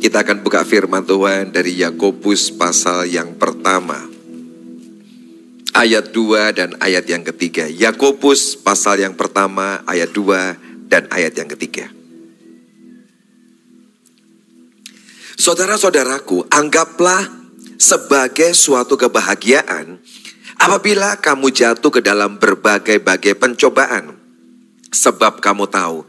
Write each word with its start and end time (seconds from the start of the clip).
Kita 0.00 0.24
akan 0.24 0.40
buka 0.40 0.64
firman 0.64 1.04
Tuhan 1.04 1.52
dari 1.52 1.76
Yakobus 1.76 2.56
pasal 2.56 3.04
yang 3.04 3.36
pertama. 3.36 4.00
Ayat 5.76 6.08
2 6.16 6.56
dan 6.56 6.72
ayat 6.80 7.04
yang 7.04 7.20
ketiga. 7.20 7.68
Yakobus 7.68 8.56
pasal 8.56 9.04
yang 9.04 9.12
pertama, 9.12 9.84
ayat 9.84 10.08
2 10.08 10.88
dan 10.88 11.04
ayat 11.12 11.36
yang 11.36 11.52
ketiga. 11.52 11.92
Saudara-saudaraku, 15.36 16.48
anggaplah 16.48 17.20
sebagai 17.76 18.56
suatu 18.56 18.96
kebahagiaan 18.96 20.00
apabila 20.56 21.20
kamu 21.20 21.52
jatuh 21.52 21.92
ke 21.92 22.00
dalam 22.00 22.40
berbagai-bagai 22.40 23.36
pencobaan. 23.36 24.16
Sebab 24.90 25.44
kamu 25.44 25.68
tahu 25.68 26.08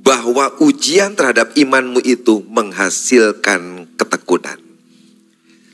bahwa 0.00 0.56
ujian 0.64 1.12
terhadap 1.12 1.52
imanmu 1.54 2.00
itu 2.02 2.40
menghasilkan 2.48 3.84
ketekunan. 4.00 4.56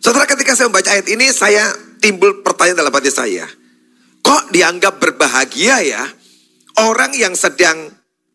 Saudara 0.02 0.26
ketika 0.26 0.54
saya 0.54 0.70
membaca 0.70 0.90
ayat 0.94 1.06
ini 1.10 1.26
saya 1.30 1.62
timbul 2.02 2.42
pertanyaan 2.42 2.86
dalam 2.86 2.94
hati 2.94 3.10
saya. 3.10 3.46
Kok 4.22 4.50
dianggap 4.50 4.98
berbahagia 4.98 5.82
ya 5.86 6.02
orang 6.82 7.14
yang 7.14 7.38
sedang 7.38 7.90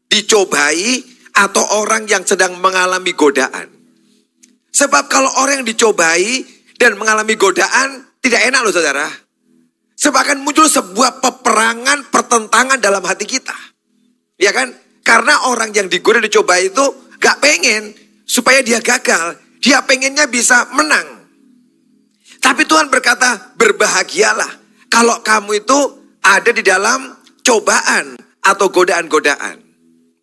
dicobai 0.08 1.04
atau 1.36 1.64
orang 1.84 2.08
yang 2.08 2.24
sedang 2.24 2.56
mengalami 2.60 3.12
godaan? 3.12 3.68
Sebab 4.72 5.12
kalau 5.12 5.28
orang 5.44 5.64
yang 5.64 5.68
dicobai 5.68 6.48
dan 6.80 6.96
mengalami 6.96 7.36
godaan 7.36 8.08
tidak 8.24 8.48
enak 8.48 8.64
loh 8.64 8.72
saudara. 8.72 9.08
Sebab 10.02 10.18
akan 10.18 10.42
muncul 10.42 10.66
sebuah 10.66 11.22
peperangan, 11.22 12.10
pertentangan 12.10 12.82
dalam 12.82 13.06
hati 13.06 13.30
kita. 13.30 13.54
Ya 14.42 14.50
kan? 14.50 14.74
Karena 15.02 15.50
orang 15.50 15.74
yang 15.74 15.90
digoda 15.90 16.22
dicoba 16.22 16.62
itu 16.62 17.14
gak 17.18 17.42
pengen 17.42 17.94
supaya 18.26 18.62
dia 18.62 18.80
gagal. 18.80 19.38
Dia 19.62 19.86
pengennya 19.86 20.26
bisa 20.30 20.70
menang. 20.74 21.22
Tapi 22.42 22.66
Tuhan 22.66 22.90
berkata 22.90 23.54
berbahagialah 23.54 24.50
kalau 24.90 25.22
kamu 25.22 25.62
itu 25.62 25.80
ada 26.26 26.50
di 26.50 26.66
dalam 26.66 27.14
cobaan 27.46 28.18
atau 28.42 28.68
godaan-godaan. 28.74 29.58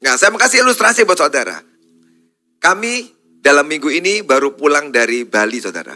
Nah 0.02 0.14
saya 0.18 0.34
mau 0.34 0.42
kasih 0.42 0.66
ilustrasi 0.66 1.06
buat 1.06 1.18
saudara. 1.18 1.62
Kami 2.58 3.14
dalam 3.38 3.70
minggu 3.70 3.86
ini 3.94 4.26
baru 4.26 4.58
pulang 4.58 4.90
dari 4.90 5.22
Bali 5.22 5.62
saudara. 5.62 5.94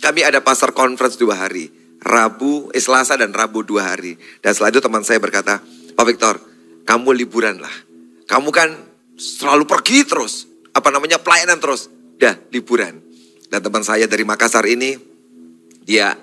Kami 0.00 0.20
ada 0.26 0.42
pasar 0.42 0.74
conference 0.74 1.14
dua 1.14 1.38
hari. 1.38 1.70
Rabu, 2.00 2.72
eh, 2.72 2.80
Selasa 2.80 3.14
dan 3.20 3.30
Rabu 3.30 3.60
dua 3.62 3.92
hari. 3.94 4.16
Dan 4.40 4.56
setelah 4.56 4.72
itu 4.72 4.80
teman 4.80 5.04
saya 5.04 5.20
berkata, 5.20 5.60
Pak 5.92 6.04
Victor, 6.08 6.40
kamu 6.88 7.12
liburan 7.12 7.60
lah. 7.60 7.89
Kamu 8.30 8.54
kan 8.54 8.70
selalu 9.18 9.66
pergi 9.66 10.06
terus. 10.06 10.46
Apa 10.70 10.94
namanya 10.94 11.18
pelayanan 11.18 11.58
terus. 11.58 11.90
Dah 12.14 12.38
liburan. 12.54 13.02
Dan 13.50 13.58
teman 13.58 13.82
saya 13.82 14.06
dari 14.06 14.22
Makassar 14.22 14.62
ini, 14.70 14.94
dia 15.82 16.14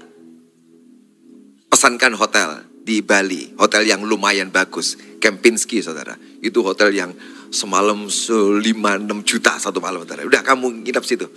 pesankan 1.68 2.16
hotel 2.16 2.64
di 2.88 3.04
Bali. 3.04 3.52
Hotel 3.60 3.92
yang 3.92 4.08
lumayan 4.08 4.56
bagus. 4.56 4.96
Kempinski 5.20 5.84
saudara. 5.84 6.16
Itu 6.40 6.64
hotel 6.64 6.96
yang 6.96 7.12
semalam 7.52 8.08
selima 8.08 8.96
enam 8.96 9.28
juta 9.28 9.60
satu 9.60 9.84
malam 9.84 10.08
saudara. 10.08 10.24
Udah 10.24 10.48
kamu 10.48 10.88
nginap 10.88 11.04
situ. 11.04 11.28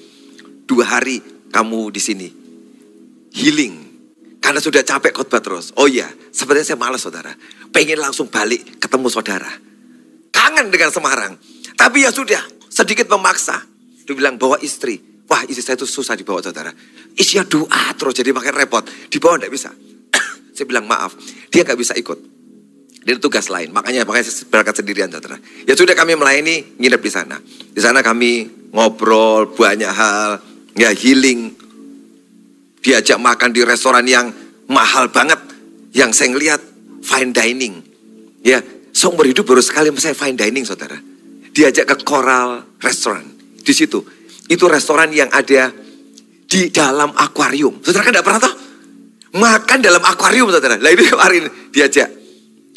Dua 0.70 0.86
hari 0.86 1.18
kamu 1.50 1.90
di 1.90 1.98
sini. 1.98 2.28
Healing. 3.34 3.90
Karena 4.38 4.62
sudah 4.62 4.86
capek 4.86 5.18
khotbah 5.18 5.42
terus. 5.42 5.74
Oh 5.74 5.90
iya, 5.90 6.06
sebenarnya 6.30 6.72
saya 6.74 6.78
malas 6.78 7.02
saudara. 7.02 7.34
Pengen 7.74 7.98
langsung 7.98 8.30
balik 8.30 8.78
ketemu 8.78 9.10
saudara. 9.10 9.50
Kangen 10.30 10.70
dengan 10.70 10.90
Semarang. 10.94 11.34
Tapi 11.74 12.06
ya 12.06 12.10
sudah, 12.14 12.40
sedikit 12.70 13.10
memaksa. 13.10 13.60
Dia 14.06 14.14
bilang 14.14 14.38
bawa 14.40 14.58
istri. 14.62 14.98
Wah 15.30 15.46
istri 15.46 15.62
saya 15.62 15.78
itu 15.78 15.86
susah 15.86 16.18
dibawa 16.18 16.42
saudara. 16.42 16.74
Isinya 17.14 17.46
doa 17.46 17.94
terus 17.94 18.18
jadi 18.18 18.34
makin 18.34 18.50
repot. 18.50 18.82
Dibawa 19.06 19.38
enggak 19.38 19.54
bisa. 19.54 19.70
saya 20.54 20.66
bilang 20.66 20.90
maaf, 20.90 21.14
dia 21.54 21.62
nggak 21.62 21.78
bisa 21.78 21.94
ikut. 21.94 22.18
Dia 23.00 23.16
tugas 23.16 23.48
lain, 23.48 23.72
makanya 23.72 24.04
makanya 24.04 24.28
saya 24.28 24.44
berangkat 24.50 24.82
sendirian 24.82 25.08
saudara. 25.08 25.40
Ya 25.64 25.72
sudah 25.78 25.94
kami 25.94 26.18
melayani 26.18 26.76
nginep 26.76 27.00
di 27.00 27.10
sana. 27.10 27.38
Di 27.46 27.80
sana 27.80 28.04
kami 28.04 28.50
ngobrol 28.74 29.54
banyak 29.54 29.88
hal, 29.88 30.42
ya 30.76 30.90
healing. 30.92 31.54
Diajak 32.82 33.16
makan 33.22 33.54
di 33.54 33.64
restoran 33.64 34.04
yang 34.04 34.28
mahal 34.68 35.08
banget. 35.08 35.38
Yang 35.94 36.10
saya 36.12 36.28
ngeliat 36.34 36.60
fine 37.06 37.32
dining. 37.32 37.74
Ya, 38.44 38.60
seumur 39.00 39.24
hidup 39.24 39.48
baru 39.48 39.64
sekali 39.64 39.88
saya 39.96 40.12
fine 40.12 40.36
dining 40.36 40.68
saudara. 40.68 41.00
Diajak 41.56 41.88
ke 41.88 41.96
Coral 42.04 42.76
Restaurant. 42.76 43.24
Di 43.64 43.72
situ. 43.72 44.04
Itu 44.44 44.68
restoran 44.68 45.08
yang 45.08 45.32
ada 45.32 45.72
di 46.44 46.68
dalam 46.68 47.16
akuarium. 47.16 47.80
Saudara 47.80 48.04
kan 48.04 48.12
tidak 48.12 48.26
pernah 48.28 48.42
tahu? 48.44 48.54
Makan 49.40 49.78
dalam 49.80 50.02
akuarium 50.04 50.52
saudara. 50.52 50.76
Lah 50.76 50.92
ini 50.92 51.08
kemarin 51.08 51.42
diajak. 51.72 52.10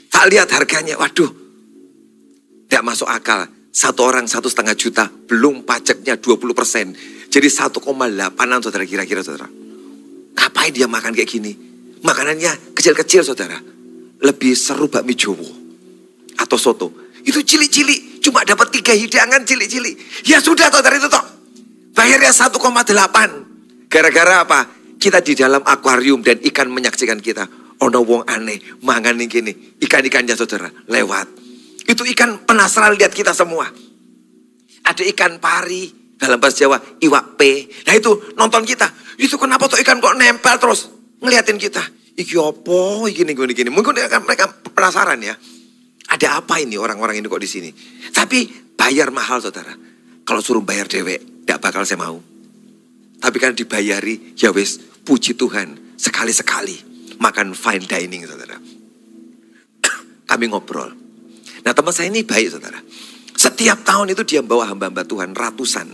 Tak 0.07 0.25
lihat 0.31 0.47
harganya, 0.53 0.95
waduh. 0.95 1.27
Tidak 2.69 2.83
masuk 2.85 3.09
akal. 3.09 3.49
Satu 3.73 4.05
orang 4.05 4.29
satu 4.29 4.45
setengah 4.45 4.77
juta, 4.77 5.09
belum 5.09 5.65
pajaknya 5.65 6.21
20 6.21 6.53
persen. 6.53 6.93
Jadi 7.33 7.49
1,8an 7.49 8.59
saudara 8.61 8.85
kira-kira 8.85 9.25
saudara. 9.25 9.49
Ngapain 10.37 10.69
dia 10.69 10.85
makan 10.85 11.17
kayak 11.17 11.29
gini? 11.29 11.57
Makanannya 12.05 12.77
kecil-kecil 12.77 13.25
saudara. 13.25 13.57
Lebih 14.21 14.53
seru 14.53 14.85
bakmi 14.85 15.17
Jowo. 15.17 15.62
Atau 16.39 16.57
soto. 16.57 16.87
Itu 17.23 17.43
cili-cili. 17.43 18.19
Cuma 18.23 18.43
dapat 18.47 18.71
tiga 18.73 18.93
hidangan 18.95 19.43
cili-cili. 19.43 19.95
Ya 20.27 20.39
sudah 20.39 20.71
saudara 20.71 20.95
itu 20.97 21.07
toh. 21.07 21.23
Bayarnya 21.93 22.33
1,8. 22.33 23.87
Gara-gara 23.89 24.35
apa? 24.41 24.59
Kita 24.97 25.19
di 25.19 25.35
dalam 25.35 25.61
akuarium 25.67 26.23
dan 26.23 26.39
ikan 26.39 26.71
menyaksikan 26.71 27.19
kita 27.19 27.45
ono 27.83 27.99
wong 27.99 28.23
aneh 28.23 28.79
mangan 28.87 29.19
nih 29.19 29.27
gini 29.27 29.51
ikan-ikannya 29.83 30.35
saudara 30.39 30.71
lewat 30.87 31.27
itu 31.83 32.03
ikan 32.15 32.47
penasaran 32.47 32.95
lihat 32.95 33.11
kita 33.11 33.35
semua 33.35 33.67
ada 34.83 35.03
ikan 35.03 35.39
pari 35.43 36.15
dalam 36.15 36.39
bahasa 36.39 36.63
Jawa 36.63 36.79
iwak 37.03 37.35
P 37.35 37.41
nah 37.83 37.93
itu 37.93 38.11
nonton 38.39 38.63
kita 38.63 38.87
itu 39.19 39.35
kenapa 39.35 39.67
tuh 39.67 39.79
ikan 39.83 39.99
kok 39.99 40.15
nempel 40.15 40.55
terus 40.55 40.87
ngeliatin 41.19 41.59
kita 41.59 41.83
iki 42.15 42.39
opo 42.39 43.03
gini 43.11 43.35
gini 43.35 43.51
gini 43.51 43.69
mungkin 43.69 43.99
mereka 43.99 44.47
penasaran 44.71 45.19
ya 45.19 45.35
ada 46.13 46.37
apa 46.37 46.61
ini 46.61 46.77
orang-orang 46.77 47.17
ini 47.17 47.25
kok 47.25 47.41
di 47.41 47.49
sini 47.49 47.69
tapi 48.13 48.45
bayar 48.77 49.09
mahal 49.09 49.41
saudara 49.41 49.73
kalau 50.21 50.39
suruh 50.39 50.61
bayar 50.61 50.85
dewek 50.85 51.43
tidak 51.43 51.59
bakal 51.59 51.81
saya 51.81 51.97
mau 51.99 52.21
tapi 53.23 53.37
kan 53.39 53.55
dibayari 53.57 54.35
ya 54.37 54.53
wes 54.53 54.77
puji 55.07 55.39
Tuhan 55.39 55.95
sekali-sekali 55.95 56.93
makan 57.23 57.55
fine 57.55 57.87
dining 57.87 58.27
saudara. 58.27 58.59
Kami 60.29 60.45
ngobrol. 60.51 60.91
Nah 61.63 61.71
teman 61.71 61.95
saya 61.95 62.11
ini 62.11 62.27
baik 62.27 62.47
saudara. 62.51 62.79
Setiap 63.31 63.87
tahun 63.87 64.11
itu 64.11 64.27
dia 64.27 64.43
bawa 64.43 64.67
hamba-hamba 64.71 65.07
Tuhan 65.07 65.31
ratusan 65.31 65.87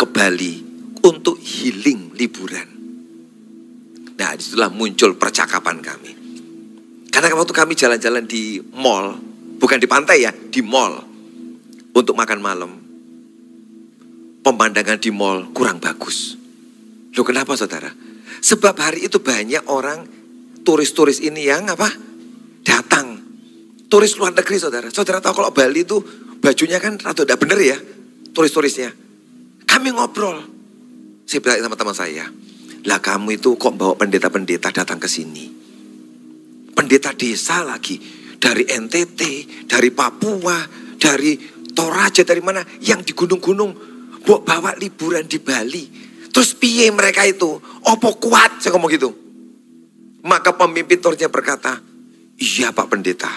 ke 0.00 0.04
Bali 0.08 0.64
untuk 1.04 1.36
healing 1.36 2.16
liburan. 2.16 2.68
Nah 4.16 4.32
di 4.32 4.40
situlah 4.40 4.72
muncul 4.72 5.20
percakapan 5.20 5.84
kami. 5.84 6.12
Karena 7.12 7.36
waktu 7.36 7.52
kami 7.52 7.76
jalan-jalan 7.76 8.24
di 8.24 8.58
mall, 8.74 9.14
bukan 9.58 9.78
di 9.78 9.88
pantai 9.88 10.24
ya, 10.24 10.32
di 10.32 10.60
mall 10.60 11.02
untuk 11.94 12.14
makan 12.18 12.40
malam. 12.42 12.72
Pemandangan 14.44 15.00
di 15.00 15.08
mall 15.08 15.50
kurang 15.56 15.80
bagus. 15.80 16.36
Loh 17.14 17.24
kenapa 17.24 17.56
saudara? 17.56 17.88
Sebab 18.44 18.76
hari 18.76 19.08
itu 19.08 19.24
banyak 19.24 19.64
orang 19.72 20.04
turis-turis 20.66 21.24
ini 21.24 21.48
yang 21.48 21.64
apa? 21.70 21.88
Datang. 22.60 23.16
Turis 23.88 24.18
luar 24.20 24.36
negeri 24.36 24.60
saudara. 24.60 24.92
Saudara 24.92 25.22
tahu 25.24 25.40
kalau 25.40 25.54
Bali 25.54 25.86
itu 25.86 26.02
bajunya 26.42 26.76
kan 26.76 27.00
rada 27.00 27.24
tidak 27.24 27.40
benar 27.40 27.56
ya. 27.56 27.78
Turis-turisnya. 28.34 28.92
Kami 29.64 29.88
ngobrol. 29.94 30.44
Saya 31.24 31.40
bilang 31.40 31.72
sama 31.72 31.76
teman 31.78 31.96
saya. 31.96 32.26
Lah 32.84 33.00
kamu 33.00 33.40
itu 33.40 33.56
kok 33.56 33.80
bawa 33.80 33.96
pendeta-pendeta 33.96 34.68
datang 34.74 35.00
ke 35.00 35.08
sini. 35.08 35.48
Pendeta 36.76 37.16
desa 37.16 37.64
lagi. 37.64 37.96
Dari 38.44 38.68
NTT, 38.68 39.20
dari 39.64 39.88
Papua, 39.88 40.60
dari 41.00 41.40
Toraja, 41.72 42.20
dari 42.28 42.44
mana. 42.44 42.60
Yang 42.84 43.00
di 43.08 43.12
gunung-gunung. 43.16 43.72
Bawa 44.24 44.76
liburan 44.76 45.24
di 45.24 45.40
Bali. 45.40 45.84
Terus 46.28 46.52
piye 46.56 46.92
mereka 46.92 47.24
itu? 47.24 47.56
Opo 47.88 48.20
kuat? 48.20 48.60
Saya 48.60 48.76
ngomong 48.76 48.92
gitu. 48.92 49.10
Maka 50.24 50.56
pemimpin 50.56 51.00
tornya 51.04 51.28
berkata, 51.28 51.84
iya 52.40 52.72
Pak 52.72 52.88
Pendeta, 52.88 53.28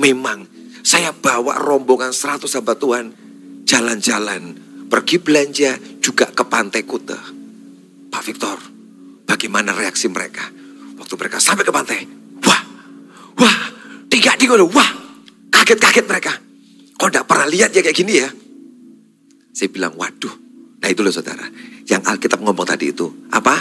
memang 0.00 0.48
saya 0.80 1.12
bawa 1.12 1.60
rombongan 1.60 2.10
100 2.10 2.48
sahabat 2.48 2.80
Tuhan 2.80 3.06
jalan-jalan, 3.68 4.56
pergi 4.88 5.20
belanja 5.20 5.76
juga 6.00 6.32
ke 6.32 6.42
Pantai 6.48 6.88
Kuta. 6.88 7.20
Pak 8.08 8.22
Victor, 8.24 8.58
bagaimana 9.28 9.76
reaksi 9.76 10.08
mereka? 10.08 10.48
Waktu 10.96 11.14
mereka 11.20 11.36
sampai 11.36 11.68
ke 11.68 11.72
pantai, 11.72 12.00
wah, 12.48 12.62
wah, 13.36 13.58
tiga 14.12 14.36
tiga 14.36 14.60
wah, 14.60 14.90
kaget-kaget 15.48 16.04
mereka. 16.04 16.32
Kok 17.00 17.08
tidak 17.08 17.24
pernah 17.24 17.48
lihat 17.48 17.72
ya 17.72 17.80
kayak 17.80 17.96
gini 17.96 18.20
ya? 18.20 18.28
Saya 19.56 19.68
bilang, 19.72 19.96
waduh, 19.96 20.32
Nah 20.82 20.90
itu 20.90 21.00
loh 21.06 21.14
saudara. 21.14 21.46
Yang 21.86 22.02
Alkitab 22.10 22.42
ngomong 22.42 22.66
tadi 22.66 22.90
itu. 22.90 23.06
Apa? 23.30 23.54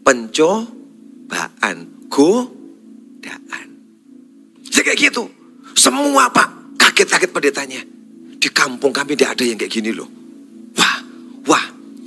Pencobaan. 0.00 1.76
Godaan. 2.08 3.68
Saya 4.64 4.82
kayak 4.88 4.98
gitu. 5.12 5.28
Semua 5.76 6.32
pak. 6.32 6.80
Kaget-kaget 6.80 7.30
pendetanya. 7.30 7.80
Di 8.40 8.48
kampung 8.48 8.96
kami 8.96 9.12
tidak 9.12 9.36
ada 9.36 9.44
yang 9.44 9.60
kayak 9.60 9.72
gini 9.76 9.92
loh. 9.92 10.08
Wah, 10.80 10.96
wah. 11.44 11.64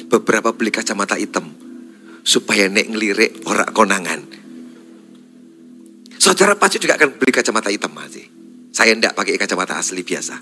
Beberapa 0.09 0.50
beli 0.57 0.74
kacamata 0.74 1.21
hitam. 1.21 1.45
Supaya 2.25 2.65
nek 2.65 2.89
ngelirik 2.89 3.45
orang 3.45 3.69
konangan. 3.77 4.19
Saudara 6.21 6.53
pasti 6.53 6.77
juga 6.77 7.01
akan 7.01 7.18
beli 7.18 7.33
kacamata 7.33 7.73
hitam 7.73 7.89
masih. 7.97 8.21
Saya 8.69 8.94
tidak 8.94 9.18
pakai 9.18 9.41
kacamata 9.41 9.81
asli 9.81 10.06
biasa. 10.06 10.38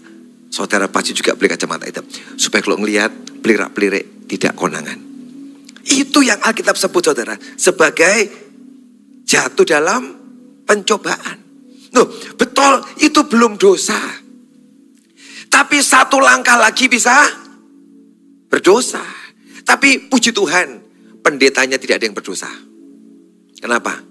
Saudara 0.52 0.92
pasti 0.92 1.16
juga 1.16 1.40
beli 1.40 1.56
kacamata 1.56 1.88
hitam. 1.88 2.04
Supaya 2.36 2.60
kalau 2.60 2.84
ngelihat 2.84 3.40
pelirak-pelirik 3.40 4.28
tidak 4.28 4.60
konangan. 4.60 5.00
Itu 5.88 6.20
yang 6.20 6.44
Alkitab 6.44 6.76
sebut 6.76 7.00
saudara. 7.00 7.40
Sebagai 7.56 8.28
jatuh 9.24 9.64
dalam 9.64 10.04
pencobaan. 10.68 11.40
Loh, 11.96 12.12
betul 12.36 12.84
itu 13.00 13.24
belum 13.24 13.56
dosa. 13.56 13.96
Tapi 15.48 15.80
satu 15.80 16.20
langkah 16.20 16.60
lagi 16.60 16.92
bisa 16.92 17.16
berdosa. 18.52 19.02
Tapi 19.64 20.12
puji 20.12 20.36
Tuhan, 20.36 20.68
pendetanya 21.24 21.80
tidak 21.80 22.04
ada 22.04 22.06
yang 22.12 22.18
berdosa. 22.20 22.52
Kenapa? 23.64 24.09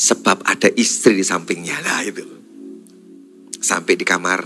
Sebab 0.00 0.48
ada 0.48 0.72
istri 0.80 1.20
di 1.20 1.24
sampingnya. 1.24 1.76
Nah 1.84 2.00
itu. 2.00 2.24
Sampai 3.60 4.00
di 4.00 4.08
kamar, 4.08 4.40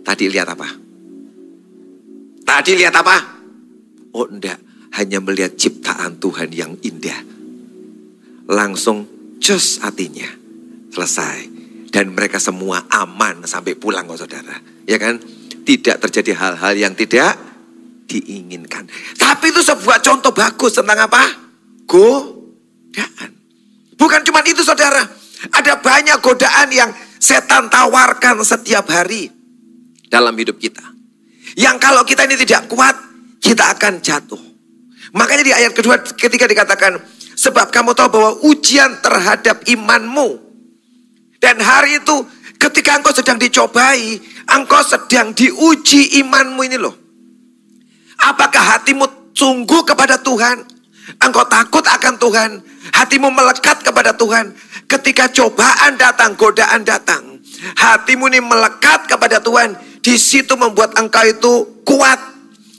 tadi 0.00 0.32
lihat 0.32 0.48
apa? 0.48 0.64
Tadi 2.40 2.72
lihat 2.72 2.96
apa? 2.96 3.16
Oh 4.16 4.24
enggak, 4.24 4.56
hanya 4.96 5.20
melihat 5.20 5.52
ciptaan 5.60 6.16
Tuhan 6.16 6.48
yang 6.56 6.72
indah. 6.80 7.20
Langsung 8.48 9.04
cus 9.36 9.84
hatinya. 9.84 10.32
Selesai. 10.88 11.52
Dan 11.92 12.16
mereka 12.16 12.40
semua 12.40 12.88
aman 12.88 13.44
sampai 13.44 13.76
pulang 13.76 14.08
kok 14.08 14.24
saudara. 14.24 14.56
Ya 14.88 14.96
kan? 14.96 15.20
Tidak 15.66 16.00
terjadi 16.00 16.32
hal-hal 16.40 16.72
yang 16.72 16.96
tidak 16.96 17.36
diinginkan. 18.08 18.88
Tapi 19.20 19.52
itu 19.52 19.60
sebuah 19.60 20.00
contoh 20.00 20.32
bagus 20.32 20.72
tentang 20.80 21.04
apa? 21.04 21.22
Godaan. 21.84 23.35
Bukan 23.96 24.20
cuma 24.24 24.44
itu 24.44 24.60
saudara. 24.60 25.02
Ada 25.52 25.80
banyak 25.80 26.20
godaan 26.20 26.68
yang 26.72 26.90
setan 27.20 27.68
tawarkan 27.68 28.40
setiap 28.44 28.88
hari 28.88 29.28
dalam 30.08 30.32
hidup 30.36 30.56
kita. 30.56 30.84
Yang 31.56 31.76
kalau 31.80 32.02
kita 32.04 32.28
ini 32.28 32.36
tidak 32.36 32.68
kuat, 32.68 32.96
kita 33.40 33.72
akan 33.76 34.00
jatuh. 34.00 34.40
Makanya 35.16 35.44
di 35.44 35.52
ayat 35.56 35.72
kedua 35.72 35.96
ketika 36.02 36.44
dikatakan, 36.44 37.00
sebab 37.36 37.72
kamu 37.72 37.96
tahu 37.96 38.08
bahwa 38.12 38.32
ujian 38.44 39.00
terhadap 39.00 39.64
imanmu. 39.64 40.44
Dan 41.40 41.60
hari 41.60 42.00
itu 42.00 42.16
ketika 42.60 43.00
engkau 43.00 43.12
sedang 43.12 43.40
dicobai, 43.40 44.20
engkau 44.50 44.80
sedang 44.84 45.32
diuji 45.32 46.20
imanmu 46.24 46.60
ini 46.64 46.76
loh. 46.80 46.96
Apakah 48.24 48.76
hatimu 48.76 49.32
sungguh 49.36 49.84
kepada 49.84 50.20
Tuhan? 50.20 50.75
Engkau 51.22 51.46
takut 51.46 51.86
akan 51.86 52.14
Tuhan? 52.18 52.50
Hatimu 52.90 53.30
melekat 53.30 53.86
kepada 53.86 54.10
Tuhan? 54.18 54.50
Ketika 54.90 55.30
cobaan 55.30 55.94
datang, 55.94 56.34
godaan 56.34 56.82
datang. 56.82 57.38
Hatimu 57.78 58.26
ini 58.26 58.42
melekat 58.42 59.06
kepada 59.06 59.38
Tuhan. 59.38 59.78
Di 60.02 60.18
situ 60.18 60.58
membuat 60.58 60.98
engkau 60.98 61.22
itu 61.22 61.82
kuat. 61.86 62.18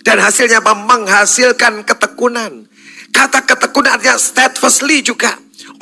Dan 0.03 0.19
hasilnya 0.19 0.59
apa? 0.59 0.75
Menghasilkan 0.75 1.87
ketekunan. 1.87 2.67
Kata 3.15 3.47
ketekunan 3.47 3.95
artinya 3.95 4.19
steadfastly 4.19 4.99
juga. 5.03 5.31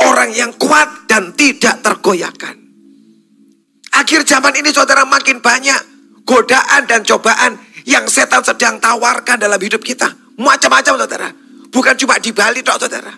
Orang 0.06 0.30
yang 0.34 0.54
kuat 0.62 1.10
dan 1.10 1.34
tidak 1.34 1.82
tergoyahkan. 1.82 2.62
Akhir 3.96 4.28
zaman 4.28 4.54
ini 4.60 4.70
saudara 4.76 5.08
makin 5.08 5.40
banyak 5.40 5.80
godaan 6.28 6.84
dan 6.90 7.02
cobaan 7.06 7.58
yang 7.88 8.06
setan 8.10 8.42
sedang 8.44 8.78
tawarkan 8.82 9.40
dalam 9.40 9.62
hidup 9.62 9.82
kita. 9.82 10.10
Macam-macam 10.36 10.94
saudara. 11.00 11.45
Bukan 11.70 11.96
cuma 11.98 12.20
di 12.22 12.32
Bali 12.32 12.62
toh 12.62 12.78
saudara. 12.78 13.14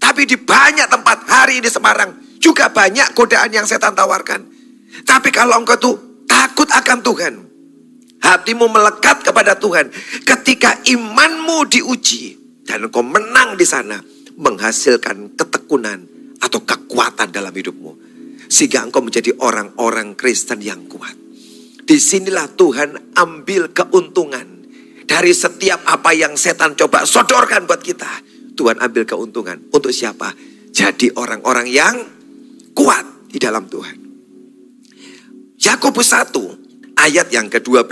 Tapi 0.00 0.22
di 0.24 0.36
banyak 0.40 0.88
tempat 0.88 1.28
hari 1.28 1.60
ini 1.60 1.68
Semarang 1.68 2.40
juga 2.40 2.72
banyak 2.72 3.12
godaan 3.12 3.52
yang 3.52 3.68
setan 3.68 3.92
tawarkan. 3.92 4.42
Tapi 5.04 5.28
kalau 5.30 5.60
engkau 5.60 5.76
tuh 5.76 5.94
takut 6.24 6.66
akan 6.66 6.98
Tuhan, 7.04 7.34
hatimu 8.18 8.66
melekat 8.66 9.22
kepada 9.22 9.54
Tuhan, 9.60 9.92
ketika 10.24 10.80
imanmu 10.88 11.68
diuji 11.68 12.36
dan 12.64 12.88
engkau 12.88 13.04
menang 13.04 13.54
di 13.54 13.66
sana, 13.68 14.00
menghasilkan 14.40 15.36
ketekunan 15.36 16.00
atau 16.40 16.64
kekuatan 16.64 17.28
dalam 17.28 17.52
hidupmu. 17.52 17.92
Sehingga 18.50 18.82
engkau 18.82 19.04
menjadi 19.04 19.36
orang-orang 19.38 20.18
Kristen 20.18 20.58
yang 20.58 20.90
kuat. 20.90 21.14
Di 21.86 21.98
sinilah 21.98 22.50
Tuhan 22.54 23.14
ambil 23.14 23.70
keuntungan 23.70 24.59
dari 25.10 25.34
setiap 25.34 25.82
apa 25.90 26.14
yang 26.14 26.38
setan 26.38 26.78
coba 26.78 27.02
sodorkan 27.02 27.66
buat 27.66 27.82
kita. 27.82 28.06
Tuhan 28.54 28.78
ambil 28.78 29.02
keuntungan. 29.02 29.58
Untuk 29.74 29.90
siapa? 29.90 30.30
Jadi 30.70 31.10
orang-orang 31.18 31.66
yang 31.66 31.98
kuat 32.70 33.26
di 33.26 33.42
dalam 33.42 33.66
Tuhan. 33.66 33.98
Yakobus 35.58 36.14
1 36.14 36.94
ayat 36.94 37.26
yang 37.34 37.50
ke-12. 37.50 37.90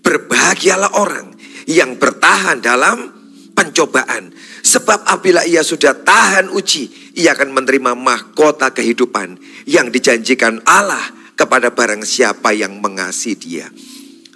Berbahagialah 0.00 0.96
orang 0.96 1.36
yang 1.68 2.00
bertahan 2.00 2.64
dalam 2.64 3.12
pencobaan. 3.52 4.32
Sebab 4.64 5.04
apabila 5.04 5.44
ia 5.44 5.60
sudah 5.60 6.00
tahan 6.00 6.48
uji, 6.48 7.12
ia 7.12 7.36
akan 7.36 7.52
menerima 7.52 7.92
mahkota 7.92 8.72
kehidupan 8.72 9.36
yang 9.68 9.92
dijanjikan 9.92 10.64
Allah 10.64 11.12
kepada 11.36 11.76
barang 11.76 12.08
siapa 12.08 12.56
yang 12.56 12.80
mengasihi 12.80 13.36
dia. 13.36 13.68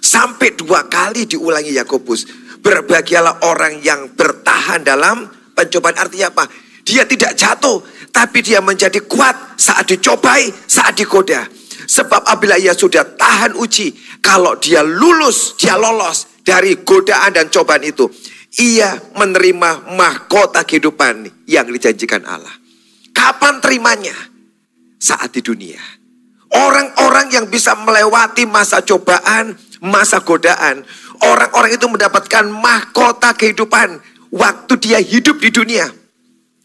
Sampai 0.03 0.51
dua 0.59 0.91
kali 0.91 1.23
diulangi 1.23 1.71
Yakobus. 1.71 2.27
Berbahagialah 2.59 3.47
orang 3.47 3.79
yang 3.79 4.11
bertahan 4.11 4.83
dalam 4.83 5.31
pencobaan. 5.55 5.95
Artinya 5.95 6.27
apa? 6.35 6.51
Dia 6.83 7.07
tidak 7.07 7.39
jatuh, 7.39 7.79
tapi 8.11 8.43
dia 8.43 8.59
menjadi 8.59 8.99
kuat 9.07 9.55
saat 9.55 9.87
dicobai, 9.87 10.51
saat 10.67 10.99
digoda. 10.99 11.47
Sebab 11.87 12.27
apabila 12.27 12.59
ia 12.59 12.75
sudah 12.75 13.15
tahan 13.15 13.55
uji, 13.55 14.19
kalau 14.19 14.59
dia 14.59 14.83
lulus, 14.83 15.55
dia 15.55 15.79
lolos 15.79 16.43
dari 16.43 16.83
godaan 16.83 17.31
dan 17.31 17.47
cobaan 17.47 17.87
itu, 17.87 18.07
ia 18.59 18.99
menerima 19.15 19.95
mahkota 19.95 20.67
kehidupan 20.67 21.47
yang 21.47 21.67
dijanjikan 21.71 22.27
Allah. 22.27 22.51
Kapan 23.15 23.63
terimanya? 23.63 24.15
Saat 24.99 25.35
di 25.35 25.41
dunia. 25.43 25.79
Orang-orang 26.53 27.33
yang 27.33 27.45
bisa 27.51 27.75
melewati 27.75 28.47
masa 28.47 28.79
cobaan, 28.85 29.57
masa 29.83 30.23
godaan, 30.23 30.87
orang-orang 31.19 31.75
itu 31.75 31.85
mendapatkan 31.91 32.47
mahkota 32.47 33.35
kehidupan 33.35 33.99
waktu 34.31 34.73
dia 34.79 34.99
hidup 35.03 35.43
di 35.43 35.51
dunia. 35.51 35.91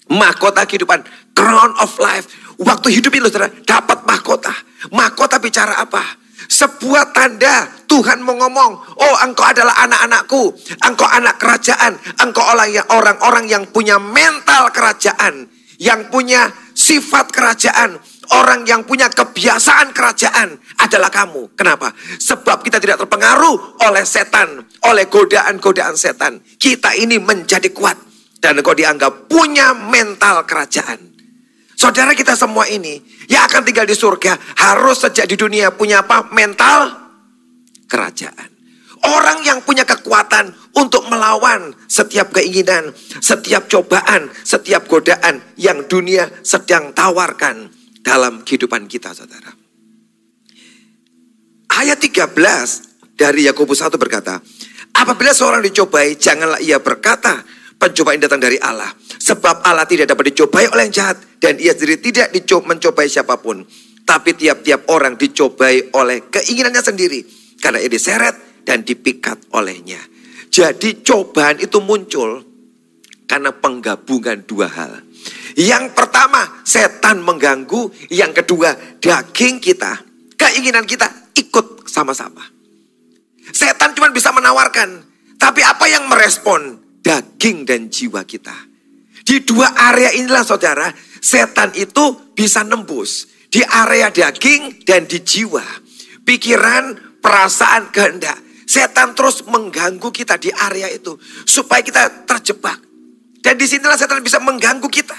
Mahkota 0.09 0.65
kehidupan, 0.65 1.05
crown 1.37 1.75
of 1.83 1.93
life. 2.01 2.31
Waktu 2.57 2.97
hidup 2.97 3.13
itu 3.13 3.29
saudara, 3.29 3.53
dapat 3.67 4.09
mahkota. 4.09 4.55
Mahkota 4.95 5.37
bicara 5.37 5.83
apa? 5.83 6.01
Sebuah 6.49 7.13
tanda 7.13 7.69
Tuhan 7.91 8.25
mau 8.25 8.39
ngomong, 8.39 8.73
oh 8.97 9.17
engkau 9.27 9.45
adalah 9.45 9.85
anak-anakku, 9.85 10.55
engkau 10.81 11.05
anak 11.05 11.37
kerajaan, 11.37 11.99
engkau 12.25 12.41
orang-orang 12.89 13.51
yang 13.51 13.69
punya 13.69 14.01
mental 14.01 14.71
kerajaan, 14.73 15.51
yang 15.77 16.09
punya 16.09 16.49
sifat 16.73 17.35
kerajaan, 17.35 18.01
orang 18.35 18.69
yang 18.69 18.85
punya 18.85 19.09
kebiasaan 19.09 19.97
kerajaan 19.97 20.59
adalah 20.85 21.09
kamu. 21.09 21.57
Kenapa? 21.57 21.93
Sebab 21.97 22.61
kita 22.61 22.77
tidak 22.83 23.01
terpengaruh 23.07 23.81
oleh 23.89 24.05
setan, 24.05 24.69
oleh 24.85 25.09
godaan-godaan 25.09 25.97
setan. 25.97 26.43
Kita 26.61 26.93
ini 26.99 27.17
menjadi 27.17 27.73
kuat 27.73 27.97
dan 28.43 28.61
engkau 28.61 28.77
dianggap 28.77 29.31
punya 29.31 29.73
mental 29.73 30.45
kerajaan. 30.45 31.01
Saudara 31.79 32.11
kita 32.11 32.35
semua 32.35 32.67
ini 32.67 32.99
yang 33.31 33.47
akan 33.47 33.63
tinggal 33.63 33.87
di 33.87 33.95
surga 33.95 34.35
harus 34.67 34.99
sejak 34.99 35.31
di 35.31 35.39
dunia 35.39 35.71
punya 35.71 36.03
apa? 36.03 36.27
Mental 36.35 36.91
kerajaan. 37.87 38.51
Orang 38.99 39.47
yang 39.47 39.63
punya 39.63 39.87
kekuatan 39.87 40.51
untuk 40.75 41.07
melawan 41.07 41.71
setiap 41.87 42.35
keinginan, 42.35 42.91
setiap 43.23 43.71
cobaan, 43.71 44.27
setiap 44.43 44.91
godaan 44.91 45.39
yang 45.55 45.87
dunia 45.87 46.27
sedang 46.43 46.91
tawarkan 46.91 47.78
dalam 48.09 48.41
kehidupan 48.41 48.89
kita, 48.89 49.13
saudara. 49.13 49.53
Ayat 51.77 52.01
13 52.01 52.33
dari 53.13 53.45
Yakobus 53.45 53.85
1 53.85 54.01
berkata, 54.01 54.41
Apabila 54.97 55.37
seorang 55.37 55.61
dicobai, 55.61 56.17
janganlah 56.17 56.57
ia 56.65 56.81
berkata, 56.81 57.45
pencobaan 57.77 58.19
datang 58.19 58.41
dari 58.41 58.57
Allah. 58.59 58.89
Sebab 58.99 59.63
Allah 59.63 59.85
tidak 59.85 60.11
dapat 60.11 60.33
dicobai 60.35 60.67
oleh 60.73 60.89
yang 60.89 60.95
jahat. 60.97 61.17
Dan 61.39 61.61
ia 61.63 61.71
sendiri 61.71 62.03
tidak 62.03 62.35
mencobai 62.67 63.07
siapa 63.07 63.39
pun. 63.39 63.63
Tapi 64.03 64.35
tiap-tiap 64.35 64.91
orang 64.91 65.15
dicobai 65.15 65.95
oleh 65.95 66.27
keinginannya 66.33 66.83
sendiri. 66.83 67.21
Karena 67.61 67.79
ia 67.79 67.87
diseret 67.93 68.65
dan 68.67 68.83
dipikat 68.83 69.53
olehnya. 69.55 70.01
Jadi 70.49 71.05
cobaan 71.05 71.63
itu 71.63 71.79
muncul 71.79 72.43
karena 73.29 73.55
penggabungan 73.55 74.49
dua 74.49 74.67
hal. 74.67 75.08
Yang 75.59 75.93
pertama, 75.97 76.63
setan 76.63 77.25
mengganggu. 77.25 77.91
Yang 78.13 78.43
kedua, 78.45 78.75
daging 79.03 79.59
kita, 79.59 79.99
keinginan 80.39 80.87
kita 80.87 81.09
ikut 81.35 81.89
sama-sama. 81.89 82.43
Setan 83.49 83.97
cuma 83.97 84.13
bisa 84.13 84.31
menawarkan, 84.31 85.03
tapi 85.41 85.65
apa 85.65 85.89
yang 85.89 86.07
merespon? 86.11 86.85
Daging 86.99 87.65
dan 87.65 87.89
jiwa 87.89 88.21
kita. 88.27 88.53
Di 89.25 89.45
dua 89.45 89.73
area 89.93 90.13
inilah 90.13 90.45
saudara, 90.45 90.89
setan 91.21 91.73
itu 91.77 92.33
bisa 92.33 92.65
nembus. 92.65 93.29
Di 93.49 93.65
area 93.65 94.13
daging 94.13 94.85
dan 94.85 95.09
di 95.09 95.21
jiwa. 95.25 95.65
Pikiran, 96.25 97.17
perasaan, 97.21 97.89
kehendak. 97.89 98.37
Setan 98.69 99.17
terus 99.17 99.45
mengganggu 99.49 100.13
kita 100.13 100.37
di 100.37 100.53
area 100.53 100.93
itu. 100.93 101.17
Supaya 101.49 101.81
kita 101.81 102.29
terjebak. 102.29 102.88
Dan 103.39 103.55
di 103.55 103.67
sinilah 103.67 103.95
setan 103.95 104.23
bisa 104.23 104.43
mengganggu 104.43 104.87
kita. 104.91 105.17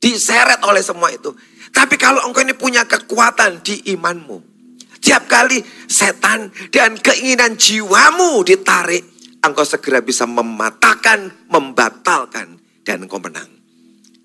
Diseret 0.00 0.60
oleh 0.64 0.80
semua 0.80 1.12
itu. 1.12 1.32
Tapi 1.74 1.96
kalau 1.96 2.24
engkau 2.28 2.44
ini 2.44 2.54
punya 2.54 2.84
kekuatan 2.84 3.60
di 3.64 3.94
imanmu. 3.96 4.54
Tiap 5.00 5.28
kali 5.28 5.60
setan 5.84 6.48
dan 6.72 6.96
keinginan 6.96 7.60
jiwamu 7.60 8.40
ditarik. 8.46 9.04
Engkau 9.44 9.68
segera 9.68 10.00
bisa 10.00 10.24
mematahkan, 10.24 11.48
membatalkan. 11.52 12.56
Dan 12.84 13.04
engkau 13.04 13.20
menang. 13.20 13.48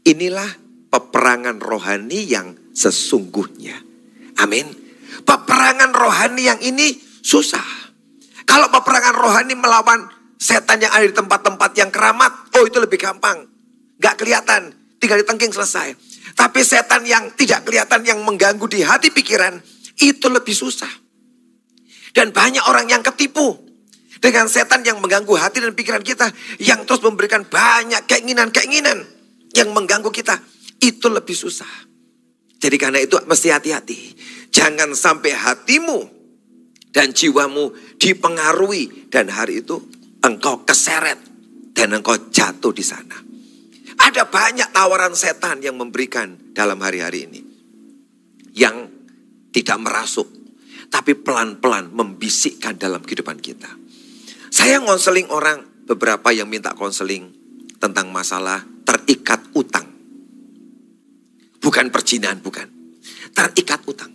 Inilah 0.07 0.47
peperangan 0.87 1.59
rohani 1.59 2.27
yang 2.27 2.55
sesungguhnya. 2.71 3.75
Amin. 4.39 4.67
Peperangan 5.27 5.91
rohani 5.91 6.47
yang 6.47 6.59
ini 6.63 6.95
susah. 7.19 7.91
Kalau 8.47 8.71
peperangan 8.71 9.15
rohani 9.15 9.53
melawan 9.53 10.18
setan 10.39 10.79
yang 10.79 10.95
ada 10.95 11.03
di 11.03 11.11
tempat-tempat 11.11 11.71
yang 11.75 11.91
keramat, 11.91 12.55
oh 12.55 12.63
itu 12.63 12.79
lebih 12.79 12.95
gampang. 12.95 13.43
Gak 13.99 14.15
kelihatan, 14.15 14.71
tinggal 14.97 15.19
ditengking 15.19 15.51
selesai. 15.51 15.91
Tapi 16.33 16.63
setan 16.63 17.03
yang 17.03 17.35
tidak 17.35 17.67
kelihatan, 17.67 17.99
yang 18.07 18.23
mengganggu 18.23 18.63
di 18.71 18.79
hati 18.79 19.11
pikiran, 19.11 19.59
itu 19.99 20.27
lebih 20.31 20.55
susah. 20.55 20.89
Dan 22.15 22.31
banyak 22.31 22.63
orang 22.71 22.87
yang 22.87 23.03
ketipu 23.03 23.59
dengan 24.23 24.47
setan 24.47 24.81
yang 24.87 25.03
mengganggu 25.03 25.35
hati 25.35 25.59
dan 25.59 25.75
pikiran 25.75 25.99
kita, 25.99 26.31
yang 26.63 26.87
terus 26.87 27.03
memberikan 27.03 27.43
banyak 27.43 28.07
keinginan-keinginan 28.07 29.03
yang 29.51 29.69
mengganggu 29.75 30.07
kita, 30.09 30.39
itu 30.79 31.07
lebih 31.11 31.35
susah. 31.35 31.67
Jadi 32.59 32.75
karena 32.79 33.03
itu 33.03 33.19
mesti 33.27 33.51
hati-hati. 33.51 33.97
Jangan 34.51 34.95
sampai 34.95 35.35
hatimu 35.35 35.99
dan 36.95 37.11
jiwamu 37.11 37.71
dipengaruhi 37.99 39.11
dan 39.11 39.29
hari 39.31 39.61
itu 39.63 39.79
engkau 40.23 40.63
keseret 40.67 41.19
dan 41.75 41.95
engkau 41.95 42.15
jatuh 42.31 42.73
di 42.75 42.83
sana. 42.83 43.17
Ada 43.99 44.27
banyak 44.31 44.71
tawaran 44.71 45.13
setan 45.15 45.59
yang 45.59 45.75
memberikan 45.75 46.55
dalam 46.55 46.79
hari-hari 46.79 47.27
ini 47.27 47.41
yang 48.55 48.87
tidak 49.51 49.77
merasuk 49.79 50.27
tapi 50.89 51.13
pelan-pelan 51.13 51.93
membisikkan 51.93 52.75
dalam 52.75 53.05
kehidupan 53.05 53.37
kita. 53.37 53.69
Saya 54.49 54.81
ngonseling 54.81 55.29
orang 55.29 55.85
beberapa 55.85 56.33
yang 56.33 56.49
minta 56.49 56.73
konseling 56.73 57.29
tentang 57.77 58.09
masalah 58.09 58.65
terikat 58.81 59.39
utang. 59.53 59.85
Bukan 61.61 61.93
perjinahan, 61.93 62.41
bukan. 62.41 62.65
Terikat 63.29 63.85
utang. 63.85 64.09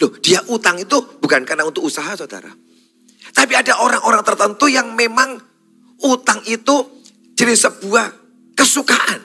Loh, 0.00 0.16
dia 0.24 0.40
utang 0.48 0.80
itu 0.80 0.96
bukan 1.20 1.44
karena 1.44 1.68
untuk 1.68 1.84
usaha 1.84 2.16
saudara. 2.16 2.48
Tapi 3.30 3.52
ada 3.54 3.78
orang-orang 3.80 4.22
tertentu 4.26 4.66
yang 4.66 4.92
memang 4.94 5.38
utang 6.02 6.40
itu 6.48 7.02
jadi 7.36 7.56
sebuah 7.56 8.06
kesukaan. 8.56 9.20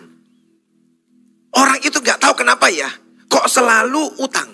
Orang 1.55 1.79
itu 1.83 1.99
nggak 1.99 2.19
tahu 2.19 2.43
kenapa 2.43 2.67
ya, 2.67 2.87
kok 3.27 3.47
selalu 3.47 4.19
utang. 4.19 4.51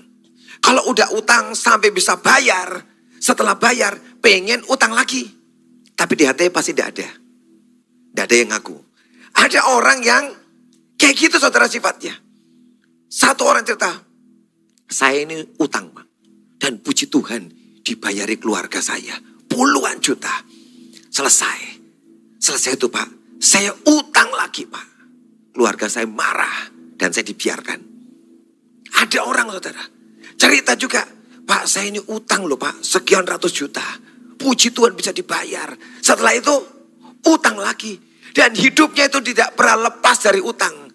Kalau 0.61 0.85
udah 0.93 1.09
utang 1.17 1.57
sampai 1.57 1.89
bisa 1.89 2.21
bayar, 2.21 2.85
setelah 3.17 3.57
bayar 3.57 3.97
pengen 4.21 4.61
utang 4.69 4.93
lagi. 4.93 5.25
Tapi 5.97 6.13
di 6.17 6.25
hati 6.25 6.49
pasti 6.53 6.73
tidak 6.73 6.97
ada. 6.97 7.09
Tidak 7.09 8.25
ada 8.25 8.35
yang 8.37 8.49
ngaku. 8.53 8.77
Ada 9.37 9.59
orang 9.73 9.99
yang 10.05 10.23
kayak 10.97 11.17
gitu 11.17 11.37
saudara 11.41 11.65
sifatnya. 11.65 12.13
Satu 13.09 13.45
orang 13.49 13.65
cerita, 13.65 13.91
saya 14.85 15.25
ini 15.25 15.41
utang 15.57 15.89
bang. 15.93 16.07
Dan 16.61 16.77
puji 16.81 17.09
Tuhan 17.09 17.49
dibayari 17.81 18.37
keluarga 18.37 18.77
saya. 18.77 19.17
Puluhan 19.51 19.99
juta. 19.99 20.31
Selesai. 21.11 21.59
Selesai 22.39 22.79
itu 22.79 22.87
Pak. 22.87 23.37
Saya 23.43 23.75
utang 23.91 24.31
lagi 24.31 24.63
Pak. 24.63 24.87
Keluarga 25.51 25.91
saya 25.91 26.07
marah. 26.07 26.71
Dan 26.95 27.11
saya 27.11 27.27
dibiarkan. 27.27 27.79
Ada 28.95 29.19
orang 29.27 29.51
saudara. 29.51 29.83
Cerita 30.39 30.79
juga. 30.79 31.03
Pak 31.41 31.67
saya 31.67 31.91
ini 31.91 31.99
utang 31.99 32.47
loh 32.47 32.55
Pak. 32.55 32.79
Sekian 32.79 33.27
ratus 33.27 33.51
juta. 33.51 33.83
Puji 34.39 34.71
Tuhan 34.71 34.95
bisa 34.95 35.11
dibayar. 35.11 35.67
Setelah 35.99 36.31
itu 36.31 36.55
utang 37.27 37.59
lagi. 37.59 37.99
Dan 38.31 38.55
hidupnya 38.55 39.11
itu 39.11 39.19
tidak 39.19 39.59
pernah 39.59 39.91
lepas 39.91 40.15
dari 40.23 40.39
utang. 40.39 40.87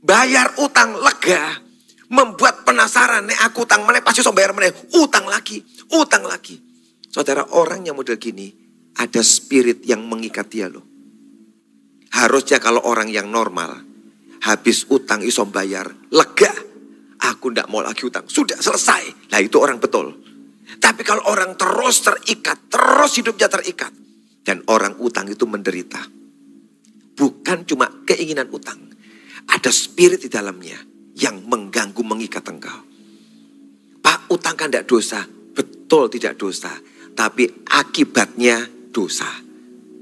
Bayar 0.00 0.56
utang 0.64 0.96
lega 0.96 1.66
membuat 2.08 2.62
penasaran 2.62 3.26
nek 3.26 3.38
aku 3.50 3.66
utang 3.66 3.82
mana 3.82 3.98
pasti 3.98 4.22
so 4.22 4.30
bayar 4.30 4.54
mana 4.54 4.70
utang 4.94 5.26
lagi 5.26 5.58
utang 5.90 6.22
lagi 6.22 6.54
saudara 7.10 7.44
orang 7.56 7.86
yang 7.86 7.96
model 7.96 8.18
gini 8.18 8.52
ada 8.96 9.20
spirit 9.20 9.84
yang 9.84 10.04
mengikat 10.04 10.46
dia 10.48 10.66
loh 10.70 10.84
harusnya 12.14 12.60
kalau 12.62 12.84
orang 12.86 13.12
yang 13.12 13.28
normal 13.28 13.76
habis 14.46 14.86
utang 14.88 15.20
iso 15.22 15.44
bayar 15.48 15.90
lega 16.12 16.52
aku 17.22 17.52
ndak 17.52 17.68
mau 17.68 17.82
lagi 17.82 18.06
utang 18.06 18.24
sudah 18.28 18.56
selesai 18.56 19.32
lah 19.32 19.40
itu 19.42 19.56
orang 19.58 19.80
betul 19.82 20.12
tapi 20.80 21.02
kalau 21.06 21.26
orang 21.30 21.54
terus 21.54 22.02
terikat 22.02 22.70
terus 22.70 23.16
hidupnya 23.18 23.48
terikat 23.50 23.92
dan 24.46 24.62
orang 24.70 24.94
utang 25.02 25.26
itu 25.26 25.44
menderita 25.44 26.00
bukan 27.16 27.58
cuma 27.66 27.90
keinginan 28.06 28.46
utang 28.52 28.86
ada 29.46 29.70
spirit 29.70 30.26
di 30.26 30.30
dalamnya 30.30 30.78
yang 31.16 31.46
mengganggu 31.48 32.02
mengikat 32.02 32.44
engkau. 32.50 32.76
Pak 34.02 34.28
utang 34.30 34.54
kan 34.54 34.68
tidak 34.68 34.86
dosa. 34.86 35.24
Betul 35.56 36.12
tidak 36.12 36.36
dosa. 36.36 36.70
Tapi 37.16 37.64
akibatnya 37.64 38.68
dosa. 38.92 39.26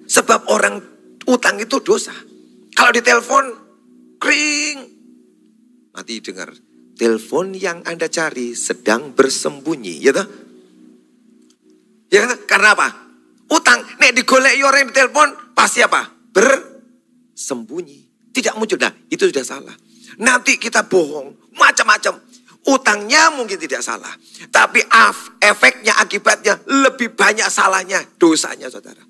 Sebab 0.05 0.51
orang 0.51 0.83
utang 1.31 1.57
itu 1.63 1.79
dosa. 1.81 2.13
Kalau 2.75 2.91
ditelepon, 2.91 3.45
kering. 4.19 4.79
Mati 5.95 6.19
dengar. 6.19 6.51
Telepon 6.95 7.55
yang 7.55 7.83
Anda 7.87 8.11
cari 8.11 8.55
sedang 8.55 9.15
bersembunyi. 9.15 9.95
Ya 10.03 10.11
toh? 10.15 10.27
Ya 12.11 12.27
kan? 12.27 12.39
Karena 12.47 12.75
apa? 12.75 12.89
Utang. 13.51 13.83
Nek 13.99 14.15
digolek 14.15 14.59
orang 14.63 14.87
yang 14.87 14.91
ditelepon, 14.91 15.55
pasti 15.55 15.83
apa? 15.83 16.07
Bersembunyi. 16.35 18.31
Tidak 18.35 18.59
muncul. 18.59 18.79
Nah, 18.79 18.95
itu 19.11 19.31
sudah 19.31 19.47
salah. 19.47 19.75
Nanti 20.19 20.59
kita 20.59 20.87
bohong, 20.87 21.55
macam-macam. 21.59 22.23
Utangnya 22.65 23.29
mungkin 23.29 23.61
tidak 23.61 23.85
salah. 23.85 24.13
Tapi 24.49 24.81
efeknya, 25.41 26.01
akibatnya 26.01 26.57
lebih 26.65 27.13
banyak 27.13 27.45
salahnya, 27.53 28.01
dosanya 28.17 28.73
saudara. 28.73 29.05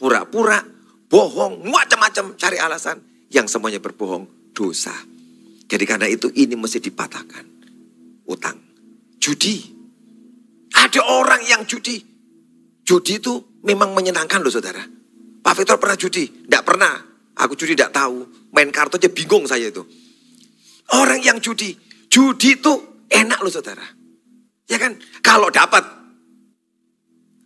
Pura-pura, 0.00 0.56
bohong, 1.04 1.68
macam-macam 1.68 2.40
cari 2.40 2.56
alasan. 2.56 2.96
Yang 3.30 3.52
semuanya 3.52 3.78
berbohong, 3.78 4.52
dosa. 4.56 4.96
Jadi 5.68 5.84
karena 5.86 6.08
itu 6.08 6.32
ini 6.32 6.56
mesti 6.56 6.80
dipatahkan. 6.80 7.44
Utang. 8.26 8.58
Judi. 9.20 9.60
Ada 10.74 11.04
orang 11.04 11.44
yang 11.44 11.62
judi. 11.68 12.00
Judi 12.82 13.20
itu 13.20 13.60
memang 13.62 13.92
menyenangkan 13.92 14.40
loh 14.40 14.50
saudara. 14.50 14.80
Pak 15.40 15.54
Victor 15.54 15.76
pernah 15.76 15.94
judi? 15.94 16.24
Tidak 16.26 16.64
pernah. 16.64 16.96
Aku 17.36 17.54
judi 17.54 17.76
tidak 17.76 17.94
tahu. 17.94 18.26
Main 18.50 18.72
kartu 18.74 18.98
aja 18.98 19.12
bingung 19.12 19.44
saya 19.46 19.68
itu. 19.70 19.84
Orang 20.96 21.20
yang 21.22 21.38
judi. 21.38 21.89
Judi 22.10 22.58
itu 22.58 22.74
enak 23.06 23.38
loh 23.38 23.52
saudara. 23.52 23.86
Ya 24.66 24.78
kan? 24.82 24.98
Kalau 25.22 25.46
dapat. 25.48 25.82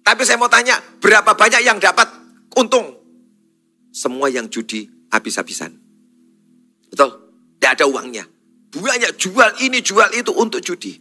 Tapi 0.04 0.20
saya 0.24 0.36
mau 0.36 0.48
tanya, 0.52 0.76
berapa 1.00 1.32
banyak 1.36 1.64
yang 1.64 1.80
dapat 1.80 2.08
untung? 2.56 2.92
Semua 3.92 4.28
yang 4.28 4.48
judi 4.48 4.84
habis-habisan. 5.12 5.72
Betul? 6.88 7.10
Tidak 7.56 7.70
ada 7.80 7.84
uangnya. 7.88 8.24
Banyak 8.74 9.16
jual 9.16 9.64
ini, 9.64 9.80
jual 9.80 10.12
itu 10.12 10.32
untuk 10.34 10.60
judi. 10.60 10.92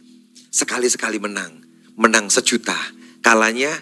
Sekali-sekali 0.48 1.20
menang. 1.20 1.60
Menang 2.00 2.32
sejuta. 2.32 2.76
Kalanya 3.20 3.72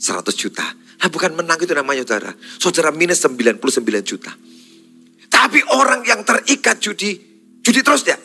100 0.00 0.32
juta. 0.36 0.64
Nah 1.00 1.08
bukan 1.08 1.32
menang 1.32 1.60
itu 1.60 1.72
namanya 1.72 2.04
saudara. 2.04 2.32
Saudara 2.60 2.92
minus 2.92 3.24
99 3.24 3.60
juta. 4.04 4.32
Tapi 5.30 5.60
orang 5.72 6.04
yang 6.04 6.20
terikat 6.24 6.80
judi, 6.80 7.16
judi 7.64 7.80
terus 7.80 8.04
ya. 8.04 8.16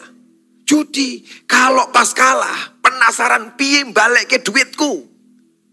Judi, 0.65 1.21
kalau 1.45 1.93
pas 1.93 2.09
kalah, 2.11 2.81
penasaran 2.81 3.53
piye 3.53 3.85
balik 3.93 4.33
ke 4.33 4.41
duitku. 4.41 5.05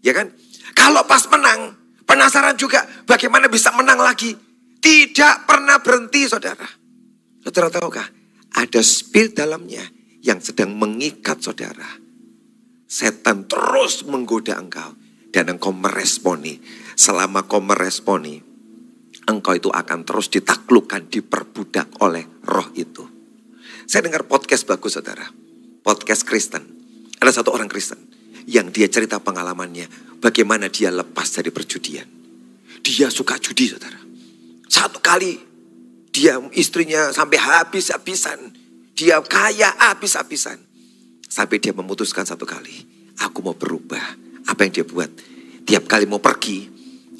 Ya 0.05 0.13
kan? 0.13 0.29
Kalau 0.77 1.01
pas 1.09 1.25
menang, 1.33 1.83
Penasaran 2.03 2.59
juga 2.59 2.83
bagaimana 3.07 3.47
bisa 3.47 3.71
menang 3.73 3.97
lagi. 3.97 4.35
Tidak 4.83 5.47
pernah 5.47 5.79
berhenti 5.79 6.27
saudara. 6.27 6.67
Saudara 7.39 7.71
tahukah? 7.71 8.07
Ada 8.53 8.83
spirit 8.83 9.39
dalamnya 9.39 9.81
yang 10.19 10.43
sedang 10.43 10.75
mengikat 10.75 11.39
saudara. 11.39 11.87
Setan 12.85 13.47
terus 13.47 14.03
menggoda 14.05 14.59
engkau. 14.59 14.93
Dan 15.33 15.57
engkau 15.57 15.73
meresponi. 15.73 16.61
Selama 16.93 17.49
kau 17.49 17.57
meresponi, 17.57 18.37
engkau 19.25 19.57
itu 19.57 19.73
akan 19.73 20.05
terus 20.05 20.29
ditaklukkan, 20.29 21.09
diperbudak 21.09 21.89
oleh 22.05 22.21
roh 22.45 22.69
itu. 22.77 23.01
Saya 23.83 24.07
dengar 24.07 24.23
podcast 24.23 24.63
bagus 24.63 24.95
saudara. 24.95 25.27
Podcast 25.83 26.23
Kristen. 26.23 26.63
Ada 27.19 27.43
satu 27.43 27.51
orang 27.51 27.67
Kristen 27.67 27.99
yang 28.47 28.71
dia 28.71 28.87
cerita 28.87 29.19
pengalamannya. 29.19 30.17
Bagaimana 30.23 30.71
dia 30.71 30.87
lepas 30.87 31.27
dari 31.35 31.51
perjudian. 31.51 32.07
Dia 32.79 33.11
suka 33.11 33.35
judi 33.39 33.67
saudara. 33.67 33.99
Satu 34.71 35.03
kali 35.03 35.35
dia 36.15 36.39
istrinya 36.55 37.11
sampai 37.11 37.39
habis-habisan. 37.39 38.55
Dia 38.95 39.19
kaya 39.19 39.75
habis-habisan. 39.91 40.63
Sampai 41.27 41.59
dia 41.59 41.75
memutuskan 41.75 42.23
satu 42.23 42.47
kali. 42.47 42.87
Aku 43.19 43.43
mau 43.43 43.55
berubah. 43.55 44.15
Apa 44.47 44.63
yang 44.63 44.73
dia 44.79 44.85
buat? 44.87 45.11
Tiap 45.63 45.87
kali 45.87 46.03
mau 46.03 46.19
pergi, 46.19 46.67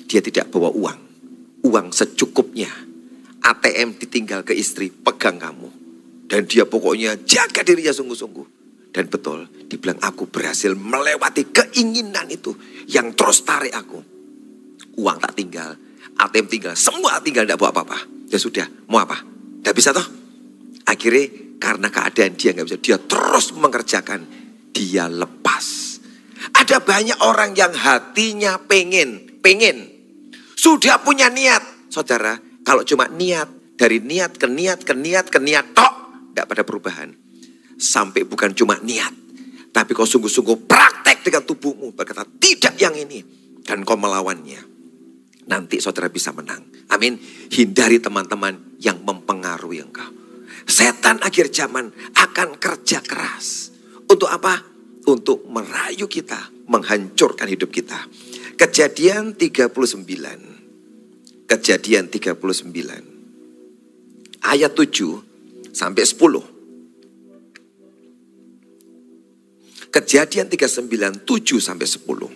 dia 0.03 0.19
tidak 0.19 0.51
bawa 0.51 0.71
uang. 0.71 0.99
Uang 1.63 1.95
secukupnya. 1.95 2.71
ATM 3.43 3.99
ditinggal 3.99 4.47
ke 4.47 4.55
istri, 4.55 4.91
pegang 4.91 5.39
kamu. 5.39 5.82
Dan 6.33 6.49
dia 6.49 6.65
pokoknya 6.65 7.21
jaga 7.29 7.61
dirinya 7.61 7.93
sungguh-sungguh. 7.93 8.47
Dan 8.89 9.05
betul, 9.05 9.45
dibilang 9.69 10.01
aku 10.01 10.25
berhasil 10.33 10.73
melewati 10.73 11.53
keinginan 11.53 12.25
itu 12.25 12.57
yang 12.89 13.13
terus 13.13 13.45
tarik 13.45 13.69
aku. 13.69 14.01
Uang 14.97 15.21
tak 15.21 15.37
tinggal, 15.37 15.77
ATM 16.17 16.49
tinggal, 16.49 16.73
semua 16.73 17.21
tinggal 17.21 17.45
tidak 17.45 17.61
bawa 17.61 17.69
apa-apa. 17.69 18.09
Ya 18.33 18.41
sudah, 18.41 18.65
mau 18.89 18.97
apa? 18.97 19.21
Tidak 19.21 19.77
bisa 19.77 19.93
toh? 19.93 20.05
Akhirnya 20.89 21.29
karena 21.61 21.93
keadaan 21.93 22.33
dia 22.33 22.49
nggak 22.57 22.65
bisa, 22.65 22.81
dia 22.81 22.97
terus 22.97 23.53
mengerjakan, 23.53 24.25
dia 24.73 25.05
lepas. 25.05 25.65
Ada 26.57 26.81
banyak 26.81 27.21
orang 27.21 27.53
yang 27.53 27.77
hatinya 27.77 28.57
pengen, 28.57 29.37
pengen. 29.45 29.85
Sudah 30.57 30.97
punya 30.97 31.29
niat. 31.29 31.93
Saudara, 31.93 32.41
kalau 32.65 32.81
cuma 32.81 33.05
niat, 33.05 33.77
dari 33.77 34.01
niat 34.01 34.33
ke 34.41 34.49
niat, 34.49 34.81
ke 34.81 34.97
niat, 34.97 35.29
ke 35.29 35.37
niat, 35.37 35.77
tok. 35.77 35.92
Tidak 36.33 36.45
pada 36.49 36.65
perubahan. 36.65 37.13
Sampai 37.77 38.25
bukan 38.25 38.57
cuma 38.57 38.81
niat. 38.81 39.13
Tapi 39.69 39.93
kau 39.93 40.05
sungguh-sungguh 40.05 40.65
praktek 40.65 41.21
dengan 41.21 41.45
tubuhmu. 41.45 41.93
Berkata, 41.93 42.25
tidak 42.25 42.73
yang 42.81 42.97
ini. 42.97 43.21
Dan 43.61 43.85
kau 43.85 43.97
melawannya. 43.97 44.73
Nanti 45.45 45.77
saudara 45.77 46.09
bisa 46.09 46.33
menang. 46.33 46.65
Amin. 46.89 47.21
Hindari 47.53 48.01
teman-teman 48.01 48.81
yang 48.81 48.97
mempengaruhi 49.05 49.85
engkau. 49.85 50.09
Setan 50.65 51.21
akhir 51.21 51.53
zaman 51.53 51.93
akan 52.17 52.49
kerja 52.57 53.03
keras. 53.03 53.69
Untuk 54.09 54.29
apa? 54.29 54.73
untuk 55.07 55.47
merayu 55.47 56.07
kita, 56.07 56.51
menghancurkan 56.67 57.47
hidup 57.47 57.71
kita. 57.71 58.07
Kejadian 58.55 59.35
39. 59.35 61.47
Kejadian 61.49 62.07
39. 62.07 63.03
Ayat 64.43 64.75
7 64.75 65.32
sampai 65.73 66.05
10. 66.05 66.53
Kejadian 69.93 70.47
39, 70.49 71.25
7 71.25 71.61
sampai 71.61 71.87
10. 71.89 72.29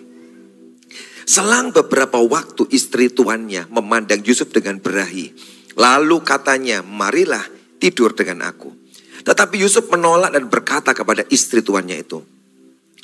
Selang 1.28 1.70
beberapa 1.74 2.18
waktu 2.22 2.66
istri 2.72 3.10
tuannya 3.10 3.66
memandang 3.70 4.22
Yusuf 4.26 4.50
dengan 4.50 4.82
berahi. 4.82 5.34
Lalu 5.78 6.22
katanya, 6.26 6.82
marilah 6.82 7.44
tidur 7.78 8.14
dengan 8.14 8.50
aku. 8.50 8.74
Tetapi 9.22 9.60
Yusuf 9.60 9.86
menolak 9.92 10.32
dan 10.34 10.48
berkata 10.48 10.96
kepada 10.96 11.26
istri 11.28 11.60
tuannya 11.60 12.00
itu, 12.00 12.22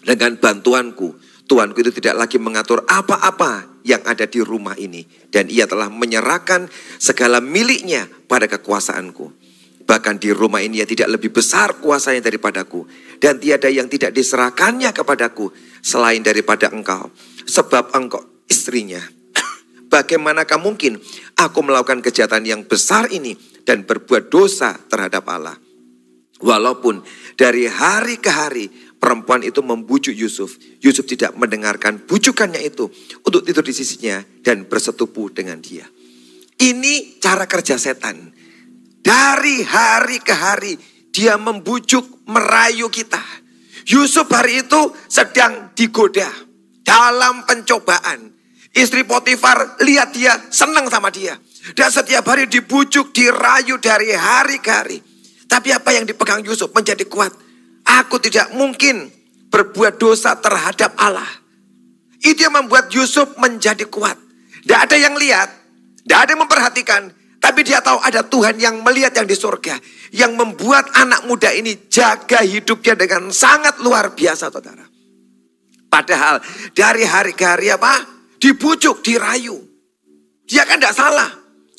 dengan 0.04 0.40
bantuanku, 0.40 1.16
tuanku 1.44 1.84
itu 1.84 1.92
tidak 2.00 2.24
lagi 2.24 2.40
mengatur 2.40 2.84
apa-apa 2.88 3.82
yang 3.84 4.00
ada 4.08 4.24
di 4.24 4.40
rumah 4.40 4.72
ini. 4.80 5.04
Dan 5.28 5.52
ia 5.52 5.68
telah 5.68 5.92
menyerahkan 5.92 6.68
segala 6.96 7.44
miliknya 7.44 8.08
pada 8.24 8.48
kekuasaanku. 8.48 9.43
Bahkan 9.84 10.16
di 10.16 10.32
rumah 10.32 10.64
ini 10.64 10.80
ia 10.80 10.88
tidak 10.88 11.20
lebih 11.20 11.30
besar 11.30 11.76
kuasanya 11.76 12.24
daripadaku. 12.24 12.88
Dan 13.20 13.36
tiada 13.36 13.68
yang 13.68 13.88
tidak 13.88 14.16
diserahkannya 14.16 14.90
kepadaku 14.96 15.52
selain 15.84 16.24
daripada 16.24 16.72
engkau. 16.72 17.12
Sebab 17.44 17.92
engkau 17.92 18.24
istrinya. 18.48 19.00
Bagaimanakah 19.92 20.56
mungkin 20.56 20.96
aku 21.36 21.58
melakukan 21.60 22.00
kejahatan 22.00 22.48
yang 22.48 22.64
besar 22.64 23.12
ini 23.12 23.36
dan 23.64 23.84
berbuat 23.84 24.32
dosa 24.32 24.72
terhadap 24.88 25.28
Allah. 25.28 25.56
Walaupun 26.44 27.00
dari 27.36 27.68
hari 27.68 28.20
ke 28.20 28.28
hari 28.28 28.66
perempuan 29.04 29.44
itu 29.44 29.60
membujuk 29.60 30.16
Yusuf. 30.16 30.56
Yusuf 30.80 31.04
tidak 31.04 31.36
mendengarkan 31.36 32.04
bujukannya 32.08 32.60
itu 32.64 32.88
untuk 33.20 33.44
tidur 33.44 33.60
di 33.60 33.76
sisinya 33.76 34.24
dan 34.40 34.64
bersetubuh 34.64 35.28
dengan 35.28 35.60
dia. 35.60 35.84
Ini 36.56 37.20
cara 37.20 37.44
kerja 37.44 37.76
setan. 37.76 38.32
Dari 39.04 39.60
hari 39.60 40.16
ke 40.24 40.32
hari 40.32 40.74
dia 41.12 41.36
membujuk, 41.36 42.24
merayu 42.24 42.88
kita. 42.88 43.20
Yusuf 43.84 44.24
hari 44.32 44.64
itu 44.64 44.80
sedang 45.12 45.76
digoda 45.76 46.26
dalam 46.80 47.44
pencobaan. 47.44 48.32
Istri 48.74 49.04
Potifar 49.04 49.78
lihat 49.84 50.16
dia 50.16 50.34
senang 50.48 50.88
sama 50.88 51.12
dia. 51.12 51.36
Dan 51.76 51.92
setiap 51.92 52.24
hari 52.26 52.48
dibujuk, 52.48 53.12
dirayu 53.12 53.76
dari 53.76 54.10
hari 54.16 54.58
ke 54.58 54.70
hari. 54.72 54.98
Tapi 55.44 55.70
apa 55.70 55.92
yang 55.92 56.08
dipegang 56.08 56.40
Yusuf 56.42 56.72
menjadi 56.72 57.04
kuat. 57.04 57.30
Aku 57.84 58.16
tidak 58.18 58.56
mungkin 58.56 59.12
berbuat 59.52 60.00
dosa 60.00 60.34
terhadap 60.40 60.96
Allah. 60.98 61.28
Itu 62.24 62.48
yang 62.48 62.56
membuat 62.56 62.88
Yusuf 62.90 63.36
menjadi 63.36 63.84
kuat. 63.86 64.16
Tidak 64.64 64.80
ada 64.80 64.96
yang 64.96 65.14
lihat, 65.14 65.52
tidak 66.02 66.18
ada 66.24 66.30
yang 66.32 66.42
memperhatikan. 66.42 67.02
Tapi 67.54 67.70
dia 67.70 67.78
tahu 67.78 68.02
ada 68.02 68.26
Tuhan 68.26 68.58
yang 68.58 68.82
melihat 68.82 69.14
yang 69.14 69.30
di 69.30 69.38
surga. 69.38 69.78
Yang 70.10 70.34
membuat 70.34 70.90
anak 70.90 71.22
muda 71.30 71.54
ini 71.54 71.86
jaga 71.86 72.42
hidupnya 72.42 72.98
dengan 72.98 73.30
sangat 73.30 73.78
luar 73.78 74.10
biasa 74.10 74.50
saudara. 74.50 74.82
Padahal 75.86 76.42
dari 76.74 77.06
hari 77.06 77.30
ke 77.30 77.46
hari 77.46 77.70
apa? 77.70 78.02
Dibujuk, 78.42 79.06
dirayu. 79.06 79.54
Dia 80.50 80.66
kan 80.66 80.82
tidak 80.82 80.98
salah. 80.98 81.30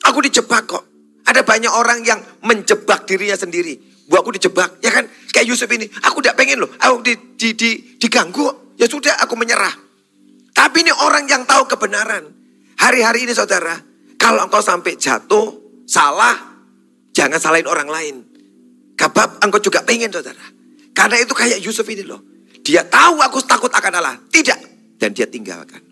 Aku 0.08 0.24
dijebak 0.24 0.64
kok. 0.64 0.84
Ada 1.28 1.44
banyak 1.44 1.76
orang 1.76 2.08
yang 2.08 2.24
menjebak 2.48 3.04
dirinya 3.04 3.36
sendiri. 3.36 3.76
Bu 4.08 4.16
aku 4.16 4.32
dijebak, 4.32 4.80
ya 4.80 4.96
kan? 4.96 5.04
Kayak 5.36 5.52
Yusuf 5.52 5.68
ini, 5.76 5.92
aku 6.08 6.24
tidak 6.24 6.40
pengen 6.40 6.64
loh, 6.64 6.72
aku 6.80 7.04
di, 7.04 7.36
di, 7.36 7.52
di, 7.52 8.00
diganggu, 8.00 8.80
ya 8.80 8.88
sudah 8.88 9.20
aku 9.20 9.36
menyerah. 9.36 9.76
Tapi 10.56 10.88
ini 10.88 10.96
orang 11.04 11.28
yang 11.28 11.44
tahu 11.44 11.68
kebenaran. 11.68 12.32
Hari-hari 12.80 13.28
ini 13.28 13.36
saudara, 13.36 13.76
kalau 14.16 14.48
engkau 14.48 14.64
sampai 14.64 14.96
jatuh, 14.96 15.65
salah, 15.86 16.36
jangan 17.16 17.40
salahin 17.40 17.70
orang 17.70 17.90
lain. 17.90 18.16
Kabab 18.96 19.40
engkau 19.42 19.62
juga 19.62 19.86
pengen 19.86 20.12
saudara. 20.12 20.42
Karena 20.96 21.20
itu 21.20 21.36
kayak 21.36 21.60
Yusuf 21.62 21.86
ini 21.92 22.04
loh. 22.04 22.24
Dia 22.66 22.82
tahu 22.88 23.22
aku 23.22 23.44
takut 23.44 23.70
akan 23.70 23.92
Allah. 24.00 24.18
Tidak. 24.32 24.60
Dan 24.98 25.12
dia 25.12 25.28
tinggalkan. 25.28 25.84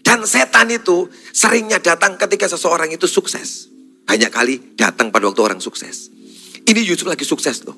Dan 0.00 0.24
setan 0.24 0.70
itu 0.72 1.10
seringnya 1.34 1.82
datang 1.82 2.16
ketika 2.16 2.48
seseorang 2.48 2.88
itu 2.94 3.04
sukses. 3.04 3.68
Banyak 4.06 4.30
kali 4.30 4.54
datang 4.78 5.10
pada 5.10 5.26
waktu 5.28 5.42
orang 5.42 5.60
sukses. 5.60 6.08
Ini 6.66 6.80
Yusuf 6.82 7.06
lagi 7.10 7.26
sukses 7.26 7.66
loh. 7.66 7.76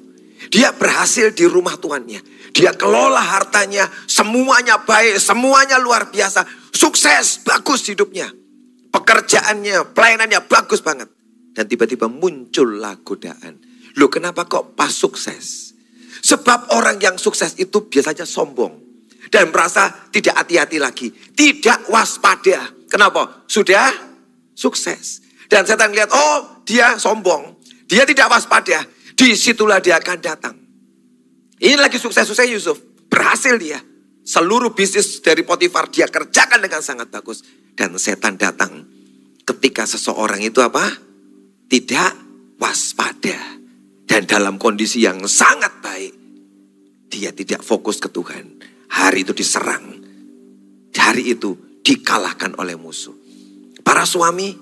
Dia 0.48 0.72
berhasil 0.72 1.34
di 1.34 1.44
rumah 1.44 1.76
tuannya. 1.76 2.22
Dia 2.54 2.72
kelola 2.72 3.20
hartanya, 3.20 3.90
semuanya 4.08 4.80
baik, 4.80 5.20
semuanya 5.20 5.76
luar 5.76 6.08
biasa. 6.08 6.46
Sukses, 6.72 7.42
bagus 7.44 7.84
hidupnya. 7.90 8.30
Pekerjaannya, 9.28 9.92
pelayanannya 9.92 10.40
bagus 10.48 10.80
banget. 10.80 11.12
Dan 11.52 11.68
tiba-tiba 11.68 12.08
muncullah 12.08 12.96
godaan. 13.04 13.60
Loh 14.00 14.08
kenapa 14.08 14.48
kok 14.48 14.72
pas 14.72 14.88
sukses? 14.88 15.76
Sebab 16.24 16.72
orang 16.72 16.96
yang 16.96 17.20
sukses 17.20 17.52
itu 17.60 17.92
biasanya 17.92 18.24
sombong. 18.24 18.72
Dan 19.28 19.52
merasa 19.52 20.08
tidak 20.08 20.32
hati-hati 20.32 20.80
lagi. 20.80 21.12
Tidak 21.12 21.92
waspada. 21.92 22.72
Kenapa? 22.88 23.44
Sudah 23.44 23.92
sukses. 24.56 25.20
Dan 25.44 25.68
setan 25.68 25.92
lihat, 25.92 26.08
oh 26.08 26.64
dia 26.64 26.96
sombong. 26.96 27.60
Dia 27.84 28.08
tidak 28.08 28.32
waspada. 28.32 28.80
Di 29.12 29.36
situlah 29.36 29.84
dia 29.84 30.00
akan 30.00 30.18
datang. 30.24 30.56
Ini 31.60 31.76
lagi 31.76 32.00
sukses-sukses 32.00 32.48
Yusuf. 32.48 32.80
Berhasil 33.12 33.60
dia. 33.60 33.76
Seluruh 34.24 34.72
bisnis 34.72 35.20
dari 35.20 35.44
Potifar 35.44 35.92
dia 35.92 36.08
kerjakan 36.08 36.64
dengan 36.64 36.80
sangat 36.80 37.12
bagus. 37.12 37.44
Dan 37.76 37.92
setan 38.00 38.40
datang 38.40 38.96
ketika 39.48 39.88
seseorang 39.88 40.44
itu 40.44 40.60
apa? 40.60 40.84
Tidak 41.72 42.12
waspada. 42.60 43.56
Dan 44.04 44.28
dalam 44.28 44.60
kondisi 44.60 45.04
yang 45.04 45.24
sangat 45.24 45.80
baik. 45.80 46.14
Dia 47.08 47.32
tidak 47.32 47.64
fokus 47.64 47.96
ke 48.00 48.12
Tuhan. 48.12 48.60
Hari 48.92 49.24
itu 49.24 49.32
diserang. 49.32 49.96
Hari 50.92 51.24
itu 51.32 51.80
dikalahkan 51.80 52.60
oleh 52.60 52.76
musuh. 52.76 53.16
Para 53.80 54.04
suami, 54.04 54.52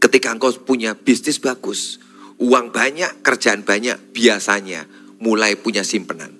ketika 0.00 0.32
engkau 0.32 0.48
punya 0.64 0.96
bisnis 0.96 1.36
bagus, 1.36 2.00
uang 2.40 2.72
banyak, 2.72 3.20
kerjaan 3.20 3.60
banyak, 3.60 4.16
biasanya 4.16 4.88
mulai 5.20 5.60
punya 5.60 5.84
simpenan. 5.84 6.32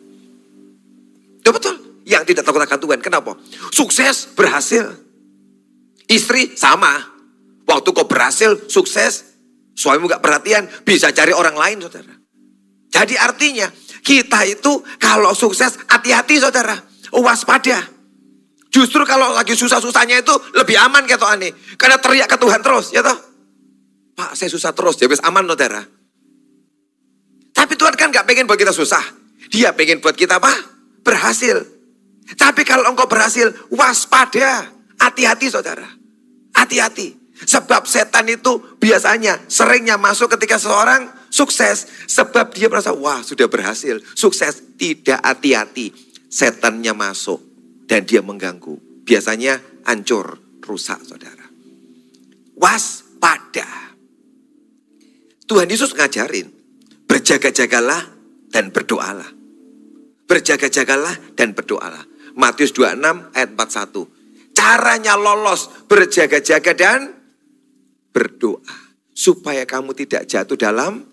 Itu 1.45 1.53
betul. 1.53 1.77
Yang 2.09 2.33
tidak 2.33 2.49
takut 2.49 2.65
akan 2.65 2.81
Tuhan. 2.81 3.01
Kenapa? 3.05 3.37
Sukses, 3.69 4.33
berhasil. 4.33 4.89
Istri 6.09 6.57
sama. 6.57 7.12
Waktu 7.73 7.89
kau 7.97 8.05
berhasil, 8.05 8.69
sukses, 8.69 9.33
suamimu 9.73 10.05
gak 10.13 10.21
perhatian, 10.21 10.69
bisa 10.85 11.09
cari 11.09 11.33
orang 11.33 11.57
lain 11.57 11.81
saudara. 11.81 12.13
Jadi 12.93 13.17
artinya 13.17 13.73
kita 14.05 14.45
itu 14.45 14.85
kalau 15.01 15.33
sukses 15.33 15.81
hati-hati 15.89 16.37
saudara. 16.37 16.77
Waspada. 17.13 17.81
Justru 18.69 19.05
kalau 19.09 19.33
lagi 19.33 19.57
susah-susahnya 19.57 20.21
itu 20.21 20.33
lebih 20.53 20.77
aman 20.77 21.09
kayak 21.09 21.25
aneh. 21.25 21.53
Karena 21.81 21.97
teriak 21.97 22.29
ke 22.29 22.37
Tuhan 22.37 22.61
terus, 22.61 22.93
ya 22.93 23.01
toh. 23.01 23.17
Pak, 24.13 24.37
saya 24.37 24.53
susah 24.53 24.77
terus, 24.77 25.01
ya 25.01 25.09
aman 25.25 25.49
saudara. 25.49 25.81
Tapi 27.57 27.73
Tuhan 27.77 27.97
kan 27.97 28.13
gak 28.13 28.29
pengen 28.29 28.45
buat 28.45 28.61
kita 28.61 28.77
susah. 28.77 29.01
Dia 29.49 29.73
pengen 29.73 30.05
buat 30.05 30.17
kita 30.17 30.37
apa? 30.37 30.53
Berhasil. 31.01 31.57
Tapi 32.37 32.69
kalau 32.69 32.85
engkau 32.93 33.09
berhasil, 33.09 33.49
waspada. 33.73 34.69
Hati-hati 35.01 35.49
saudara. 35.49 35.89
Hati-hati. 36.53 37.22
Sebab 37.33 37.89
setan 37.89 38.29
itu 38.29 38.77
biasanya 38.79 39.49
seringnya 39.49 39.97
masuk 39.97 40.37
ketika 40.37 40.61
seorang 40.61 41.11
sukses. 41.33 41.89
Sebab 42.07 42.53
dia 42.53 42.69
merasa, 42.69 42.93
wah 42.93 43.25
sudah 43.25 43.49
berhasil. 43.49 43.99
Sukses. 44.13 44.77
Tidak 44.77 45.21
hati-hati. 45.25 45.91
Setannya 46.29 46.93
masuk 46.93 47.41
dan 47.89 48.05
dia 48.05 48.21
mengganggu. 48.21 49.05
Biasanya 49.05 49.61
hancur, 49.89 50.39
rusak 50.63 51.03
saudara. 51.03 51.45
Waspada. 52.57 53.97
Tuhan 55.45 55.69
Yesus 55.69 55.93
ngajarin, 55.93 56.49
berjaga-jagalah 57.05 58.01
dan 58.49 58.73
berdoalah. 58.73 59.29
Berjaga-jagalah 60.25 61.37
dan 61.37 61.53
berdoalah. 61.53 62.09
Matius 62.39 62.73
26 62.73 63.37
ayat 63.37 63.51
41. 63.53 64.57
Caranya 64.57 65.21
lolos 65.21 65.69
berjaga-jaga 65.85 66.73
dan 66.73 67.22
berdoa. 68.13 68.93
Supaya 69.13 69.65
kamu 69.69 69.93
tidak 69.97 70.29
jatuh 70.29 70.57
dalam 70.57 71.05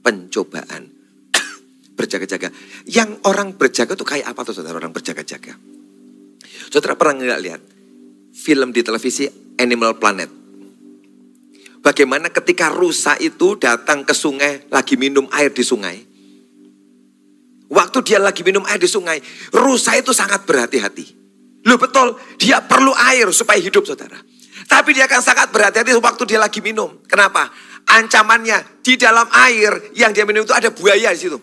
pencobaan. 0.00 0.88
berjaga-jaga. 1.98 2.52
Yang 2.88 3.20
orang 3.24 3.56
berjaga 3.56 3.96
itu 3.96 4.06
kayak 4.06 4.30
apa 4.30 4.40
tuh 4.44 4.54
saudara 4.56 4.78
orang 4.78 4.92
berjaga-jaga? 4.92 5.56
Saudara 6.70 6.94
pernah 6.96 7.24
nggak 7.24 7.42
lihat 7.42 7.62
film 8.36 8.72
di 8.72 8.80
televisi 8.84 9.28
Animal 9.56 9.96
Planet? 9.96 10.30
Bagaimana 11.86 12.34
ketika 12.34 12.66
rusa 12.72 13.14
itu 13.22 13.54
datang 13.62 14.02
ke 14.02 14.10
sungai, 14.10 14.66
lagi 14.74 14.98
minum 14.98 15.30
air 15.30 15.54
di 15.54 15.62
sungai. 15.62 16.02
Waktu 17.70 17.98
dia 18.02 18.18
lagi 18.18 18.42
minum 18.42 18.66
air 18.66 18.82
di 18.82 18.90
sungai, 18.90 19.22
rusa 19.54 19.94
itu 19.94 20.10
sangat 20.10 20.42
berhati-hati. 20.46 21.06
Lu 21.66 21.78
betul, 21.78 22.18
dia 22.38 22.62
perlu 22.62 22.90
air 22.94 23.30
supaya 23.30 23.58
hidup 23.62 23.86
saudara. 23.86 24.18
Tapi 24.66 24.90
dia 24.92 25.06
akan 25.06 25.22
sangat 25.22 25.48
berhati-hati 25.54 25.94
waktu 26.02 26.22
dia 26.26 26.42
lagi 26.42 26.58
minum. 26.58 26.98
Kenapa? 27.06 27.50
Ancamannya 27.86 28.82
di 28.82 28.98
dalam 28.98 29.30
air 29.30 29.94
yang 29.94 30.10
dia 30.10 30.26
minum 30.26 30.42
itu 30.42 30.54
ada 30.54 30.74
buaya 30.74 31.14
di 31.14 31.20
situ. 31.22 31.38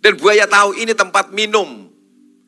Dan 0.00 0.16
buaya 0.16 0.48
tahu 0.48 0.76
ini 0.80 0.96
tempat 0.96 1.36
minum. 1.36 1.88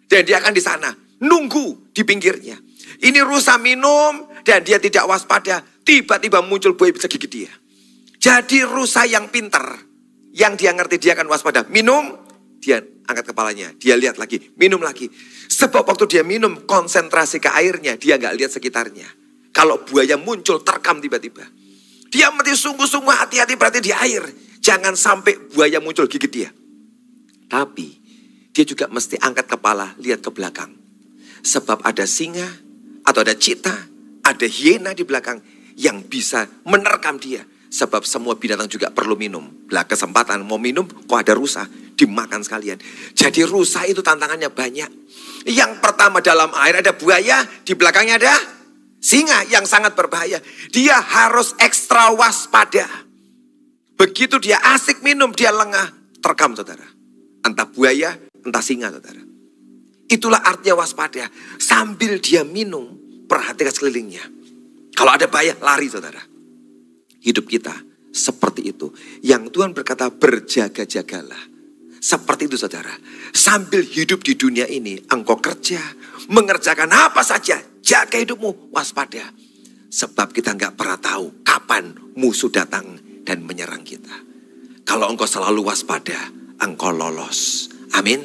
Dan 0.09 0.25
dia 0.25 0.41
akan 0.41 0.53
di 0.57 0.63
sana 0.65 0.89
nunggu 1.21 1.93
di 1.93 2.03
pinggirnya. 2.03 2.57
Ini 3.05 3.21
rusa 3.21 3.61
minum 3.61 4.27
dan 4.43 4.65
dia 4.65 4.81
tidak 4.81 5.05
waspada. 5.05 5.61
Tiba-tiba 5.85 6.41
muncul 6.41 6.73
buaya 6.73 6.93
bisa 6.93 7.07
gigit 7.07 7.29
dia. 7.29 7.53
Jadi 8.19 8.65
rusa 8.65 9.05
yang 9.05 9.29
pintar. 9.29 9.87
Yang 10.33 10.65
dia 10.65 10.71
ngerti 10.73 10.97
dia 11.01 11.13
akan 11.17 11.29
waspada. 11.29 11.67
Minum, 11.69 12.17
dia 12.61 12.81
angkat 13.09 13.33
kepalanya. 13.33 13.73
Dia 13.77 13.97
lihat 13.97 14.21
lagi, 14.21 14.53
minum 14.61 14.81
lagi. 14.83 15.09
Sebab 15.49 15.89
waktu 15.89 16.05
dia 16.07 16.23
minum 16.23 16.69
konsentrasi 16.69 17.41
ke 17.41 17.49
airnya, 17.49 17.97
dia 17.97 18.21
nggak 18.21 18.35
lihat 18.37 18.51
sekitarnya. 18.53 19.09
Kalau 19.59 19.83
buaya 19.83 20.15
muncul 20.15 20.63
terkam 20.63 21.03
tiba-tiba. 21.03 21.43
Dia 22.15 22.31
mesti 22.31 22.55
sungguh-sungguh 22.55 23.11
hati-hati 23.11 23.59
berarti 23.59 23.83
di 23.83 23.91
air. 23.91 24.23
Jangan 24.63 24.95
sampai 24.95 25.35
buaya 25.51 25.83
muncul 25.83 26.07
gigit 26.07 26.31
dia. 26.31 26.51
Tapi 27.51 27.91
dia 28.55 28.63
juga 28.63 28.87
mesti 28.87 29.19
angkat 29.19 29.51
kepala, 29.51 29.99
lihat 29.99 30.23
ke 30.23 30.31
belakang. 30.31 30.71
Sebab 31.43 31.83
ada 31.83 32.07
singa 32.07 32.47
atau 33.03 33.27
ada 33.27 33.35
cita, 33.35 33.75
ada 34.23 34.47
hiena 34.47 34.95
di 34.95 35.03
belakang 35.03 35.43
yang 35.75 36.07
bisa 36.07 36.47
menerkam 36.63 37.19
dia. 37.19 37.43
Sebab 37.69 38.07
semua 38.07 38.39
binatang 38.39 38.71
juga 38.71 38.95
perlu 38.95 39.19
minum. 39.19 39.67
Lah 39.75 39.91
kesempatan 39.91 40.47
mau 40.47 40.63
minum 40.63 40.87
kok 40.87 41.19
ada 41.19 41.35
rusa 41.35 41.67
dimakan 41.99 42.47
sekalian. 42.47 42.79
Jadi 43.11 43.43
rusa 43.43 43.83
itu 43.91 44.07
tantangannya 44.07 44.55
banyak. 44.55 44.91
Yang 45.51 45.83
pertama 45.83 46.23
dalam 46.23 46.55
air 46.55 46.79
ada 46.79 46.95
buaya, 46.95 47.43
di 47.67 47.75
belakangnya 47.75 48.23
ada 48.23 48.58
singa 48.99 49.47
yang 49.49 49.65
sangat 49.65 49.95
berbahaya. 49.95 50.43
Dia 50.71 50.99
harus 50.99 51.55
ekstra 51.59 52.13
waspada. 52.15 52.87
Begitu 53.99 54.39
dia 54.39 54.63
asik 54.75 55.03
minum, 55.03 55.35
dia 55.35 55.51
lengah, 55.51 55.91
terkam 56.23 56.55
saudara. 56.55 56.87
Entah 57.43 57.67
buaya, 57.67 58.15
entah 58.47 58.63
singa 58.63 58.95
saudara. 58.95 59.23
Itulah 60.09 60.41
artinya 60.41 60.81
waspada. 60.81 61.27
Sambil 61.59 62.23
dia 62.23 62.47
minum, 62.47 62.95
perhatikan 63.27 63.75
sekelilingnya. 63.75 64.25
Kalau 64.95 65.15
ada 65.15 65.27
bahaya, 65.27 65.59
lari 65.59 65.91
saudara. 65.91 66.23
Hidup 67.19 67.51
kita 67.51 67.75
seperti 68.15 68.71
itu. 68.73 68.91
Yang 69.21 69.53
Tuhan 69.53 69.75
berkata 69.75 70.09
berjaga-jagalah. 70.09 71.58
Seperti 71.99 72.47
itu 72.47 72.55
saudara. 72.55 72.95
Sambil 73.35 73.83
hidup 73.83 74.23
di 74.23 74.39
dunia 74.39 74.65
ini, 74.71 74.99
engkau 75.11 75.43
kerja, 75.43 75.83
mengerjakan 76.31 76.91
apa 76.95 77.23
saja, 77.27 77.59
jaga 77.83 78.19
hidupmu, 78.23 78.71
waspada. 78.71 79.35
Sebab 79.89 80.31
kita 80.31 80.55
nggak 80.55 80.79
pernah 80.79 81.01
tahu 81.01 81.43
kapan 81.43 81.91
musuh 82.15 82.53
datang 82.53 82.99
dan 83.27 83.43
menyerang 83.43 83.83
kita. 83.83 84.15
Kalau 84.87 85.11
engkau 85.11 85.27
selalu 85.27 85.67
waspada, 85.67 86.17
engkau 86.63 86.95
lolos. 86.95 87.69
Amin. 87.97 88.21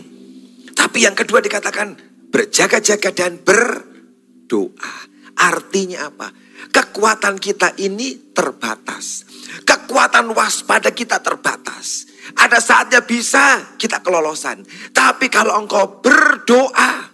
Tapi 0.72 1.08
yang 1.08 1.18
kedua 1.18 1.40
dikatakan 1.42 1.96
berjaga-jaga 2.30 3.10
dan 3.12 3.42
berdoa. 3.42 4.96
Artinya 5.34 6.14
apa? 6.14 6.30
Kekuatan 6.74 7.38
kita 7.42 7.76
ini 7.82 8.34
terbatas. 8.34 9.26
Kekuatan 9.66 10.34
waspada 10.34 10.90
kita 10.92 11.22
terbatas. 11.22 12.13
Ada 12.40 12.64
saatnya 12.64 13.04
bisa 13.04 13.76
kita 13.76 14.00
kelolosan. 14.00 14.64
Tapi 14.96 15.28
kalau 15.28 15.60
engkau 15.60 16.00
berdoa, 16.00 17.12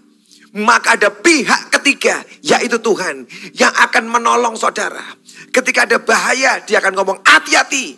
maka 0.62 0.98
ada 0.98 1.10
pihak 1.10 1.74
ketiga, 1.74 2.22
yaitu 2.46 2.78
Tuhan, 2.82 3.26
yang 3.58 3.74
akan 3.74 4.06
menolong 4.10 4.54
saudara. 4.58 5.02
Ketika 5.50 5.90
ada 5.90 5.98
bahaya, 6.02 6.62
dia 6.62 6.78
akan 6.78 6.94
ngomong 6.94 7.20
hati-hati. 7.26 7.98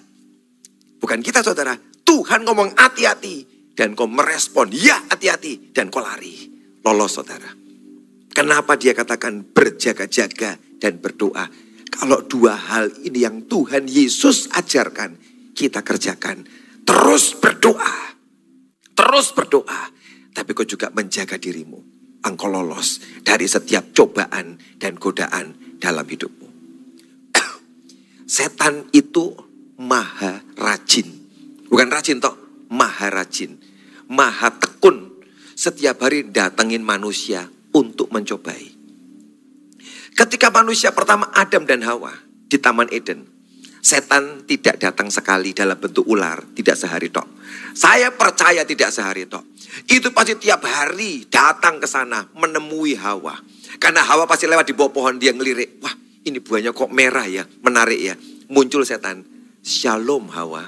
Bukan 1.00 1.20
kita 1.20 1.44
saudara, 1.44 1.76
Tuhan 2.04 2.48
ngomong 2.48 2.76
hati-hati. 2.76 3.48
Dan 3.72 3.96
kau 3.96 4.08
merespon, 4.08 4.72
ya 4.72 5.00
hati-hati. 5.12 5.72
Dan 5.72 5.88
kau 5.88 6.04
lari. 6.04 6.48
Lolos 6.84 7.12
saudara. 7.16 7.48
Kenapa 8.32 8.80
dia 8.80 8.96
katakan 8.96 9.44
berjaga-jaga 9.52 10.56
dan 10.80 11.04
berdoa. 11.04 11.48
Kalau 11.92 12.24
dua 12.24 12.56
hal 12.56 12.88
ini 13.04 13.28
yang 13.28 13.44
Tuhan 13.52 13.86
Yesus 13.92 14.48
ajarkan, 14.56 15.20
kita 15.52 15.84
kerjakan. 15.84 16.48
Terus 16.86 17.38
berdoa. 17.38 18.18
Terus 18.94 19.28
berdoa. 19.34 19.82
Tapi 20.32 20.50
kau 20.56 20.68
juga 20.68 20.90
menjaga 20.94 21.36
dirimu. 21.38 21.80
Engkau 22.22 22.54
lolos 22.54 23.02
dari 23.26 23.50
setiap 23.50 23.90
cobaan 23.98 24.62
dan 24.78 24.94
godaan 24.96 25.78
dalam 25.82 26.06
hidupmu. 26.06 26.48
Setan 28.30 28.86
itu 28.94 29.34
maha 29.82 30.46
rajin. 30.54 31.10
Bukan 31.66 31.90
rajin 31.90 32.22
toh, 32.22 32.38
maha 32.70 33.10
rajin, 33.10 33.58
maha 34.06 34.54
tekun. 34.54 35.10
Setiap 35.58 36.06
hari 36.06 36.30
datengin 36.30 36.86
manusia 36.86 37.50
untuk 37.74 38.12
mencobai. 38.14 38.82
Ketika 40.14 40.52
manusia 40.52 40.92
pertama 40.92 41.32
Adam 41.32 41.64
dan 41.64 41.82
Hawa 41.88 42.12
di 42.52 42.60
Taman 42.60 42.92
Eden, 42.92 43.31
setan 43.82 44.46
tidak 44.46 44.78
datang 44.78 45.10
sekali 45.10 45.52
dalam 45.52 45.76
bentuk 45.76 46.06
ular, 46.06 46.38
tidak 46.54 46.78
sehari 46.78 47.10
tok. 47.10 47.28
Saya 47.74 48.14
percaya 48.14 48.62
tidak 48.64 48.94
sehari 48.94 49.26
tok. 49.26 49.44
Itu 49.90 50.14
pasti 50.14 50.38
tiap 50.38 50.62
hari 50.64 51.26
datang 51.28 51.82
ke 51.82 51.88
sana 51.90 52.24
menemui 52.38 52.94
Hawa. 52.96 53.36
Karena 53.82 54.06
Hawa 54.06 54.30
pasti 54.30 54.46
lewat 54.46 54.70
di 54.70 54.78
bawah 54.78 54.94
pohon 54.94 55.18
dia 55.18 55.34
ngelirik. 55.34 55.82
Wah 55.82 55.92
ini 56.22 56.38
buahnya 56.38 56.72
kok 56.72 56.94
merah 56.94 57.26
ya, 57.26 57.44
menarik 57.66 58.00
ya. 58.00 58.16
Muncul 58.54 58.86
setan. 58.86 59.26
Shalom 59.66 60.30
Hawa. 60.30 60.64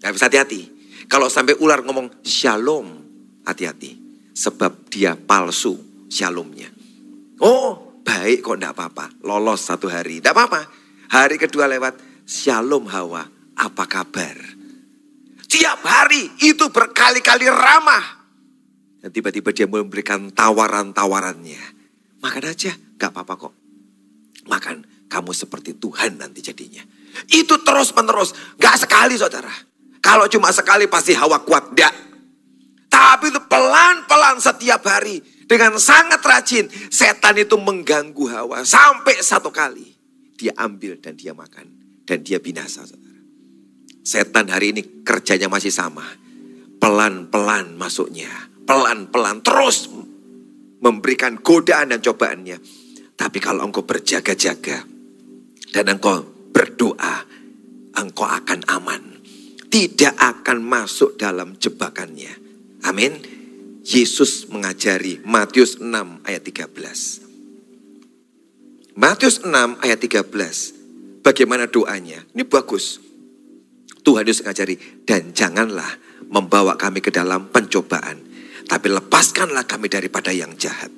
Harus 0.00 0.22
hati-hati. 0.24 0.72
Kalau 1.10 1.28
sampai 1.28 1.58
ular 1.58 1.84
ngomong 1.84 2.24
shalom, 2.24 2.86
hati-hati. 3.44 3.98
Sebab 4.32 4.88
dia 4.88 5.18
palsu 5.18 5.76
shalomnya. 6.08 6.70
Oh, 7.42 8.00
baik 8.00 8.46
kok 8.46 8.56
enggak 8.56 8.72
apa-apa. 8.78 9.06
Lolos 9.26 9.60
satu 9.60 9.90
hari, 9.90 10.22
enggak 10.22 10.32
apa-apa. 10.32 10.79
Hari 11.10 11.42
kedua 11.42 11.66
lewat, 11.66 12.22
shalom 12.22 12.86
Hawa, 12.86 13.26
apa 13.58 13.84
kabar? 13.90 14.38
Tiap 15.50 15.82
hari 15.82 16.30
itu 16.46 16.70
berkali-kali 16.70 17.50
ramah. 17.50 18.22
Dan 19.02 19.10
tiba-tiba 19.10 19.50
dia 19.50 19.66
memberikan 19.66 20.30
tawaran-tawarannya. 20.30 21.58
Makan 22.22 22.44
aja, 22.46 22.70
enggak 22.70 23.10
apa-apa 23.10 23.34
kok. 23.42 23.54
Makan, 24.46 25.10
kamu 25.10 25.34
seperti 25.34 25.74
Tuhan 25.82 26.14
nanti 26.22 26.46
jadinya. 26.46 26.86
Itu 27.26 27.58
terus 27.66 27.90
menerus, 27.90 28.30
enggak 28.62 28.78
sekali 28.78 29.18
saudara. 29.18 29.50
Kalau 29.98 30.30
cuma 30.30 30.54
sekali 30.54 30.86
pasti 30.86 31.18
Hawa 31.18 31.42
kuat, 31.42 31.74
enggak. 31.74 31.94
Tapi 32.86 33.34
itu 33.34 33.42
pelan-pelan 33.50 34.38
setiap 34.38 34.86
hari 34.86 35.18
dengan 35.50 35.74
sangat 35.82 36.22
rajin, 36.22 36.70
setan 36.86 37.34
itu 37.34 37.58
mengganggu 37.58 38.30
Hawa 38.30 38.62
sampai 38.62 39.18
satu 39.18 39.50
kali. 39.50 39.99
Dia 40.40 40.56
ambil 40.56 40.96
dan 40.96 41.20
dia 41.20 41.36
makan. 41.36 41.68
Dan 42.08 42.24
dia 42.24 42.40
binasa, 42.40 42.88
saudara. 42.88 43.20
Setan 44.00 44.48
hari 44.48 44.72
ini 44.72 45.04
kerjanya 45.04 45.52
masih 45.52 45.68
sama. 45.68 46.02
Pelan-pelan 46.80 47.76
masuknya. 47.76 48.32
Pelan-pelan 48.64 49.44
terus 49.44 49.92
memberikan 50.80 51.36
godaan 51.44 51.92
dan 51.92 52.00
cobaannya. 52.00 52.56
Tapi 53.20 53.38
kalau 53.38 53.68
engkau 53.68 53.84
berjaga-jaga 53.84 54.80
dan 55.76 55.84
engkau 55.92 56.24
berdoa, 56.56 57.28
engkau 58.00 58.24
akan 58.24 58.64
aman. 58.72 59.02
Tidak 59.70 60.16
akan 60.16 60.58
masuk 60.64 61.20
dalam 61.20 61.54
jebakannya. 61.60 62.32
Amin. 62.88 63.12
Yesus 63.84 64.48
mengajari 64.48 65.20
Matius 65.22 65.78
6 65.78 66.24
ayat 66.24 66.42
13. 66.42 67.29
Matius 68.98 69.46
6 69.46 69.78
ayat 69.86 69.98
13. 70.02 71.22
Bagaimana 71.22 71.70
doanya? 71.70 72.26
Ini 72.34 72.42
bagus. 72.42 72.98
Tuhan 74.02 74.26
Yesus 74.26 74.42
mengajari 74.42 74.74
dan 75.06 75.30
janganlah 75.30 76.00
membawa 76.26 76.74
kami 76.74 76.98
ke 76.98 77.12
dalam 77.14 77.52
pencobaan, 77.54 78.18
tapi 78.66 78.90
lepaskanlah 78.90 79.68
kami 79.68 79.86
daripada 79.86 80.34
yang 80.34 80.56
jahat. 80.58 80.90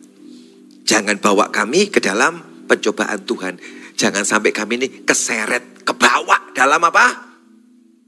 Jangan 0.89 1.21
bawa 1.21 1.53
kami 1.53 1.93
ke 1.93 2.01
dalam 2.01 2.65
pencobaan 2.65 3.29
Tuhan. 3.29 3.61
Jangan 3.99 4.25
sampai 4.25 4.57
kami 4.57 4.81
ini 4.81 4.89
keseret, 5.05 5.85
kebawa 5.85 6.57
dalam 6.57 6.81
apa? 6.89 7.07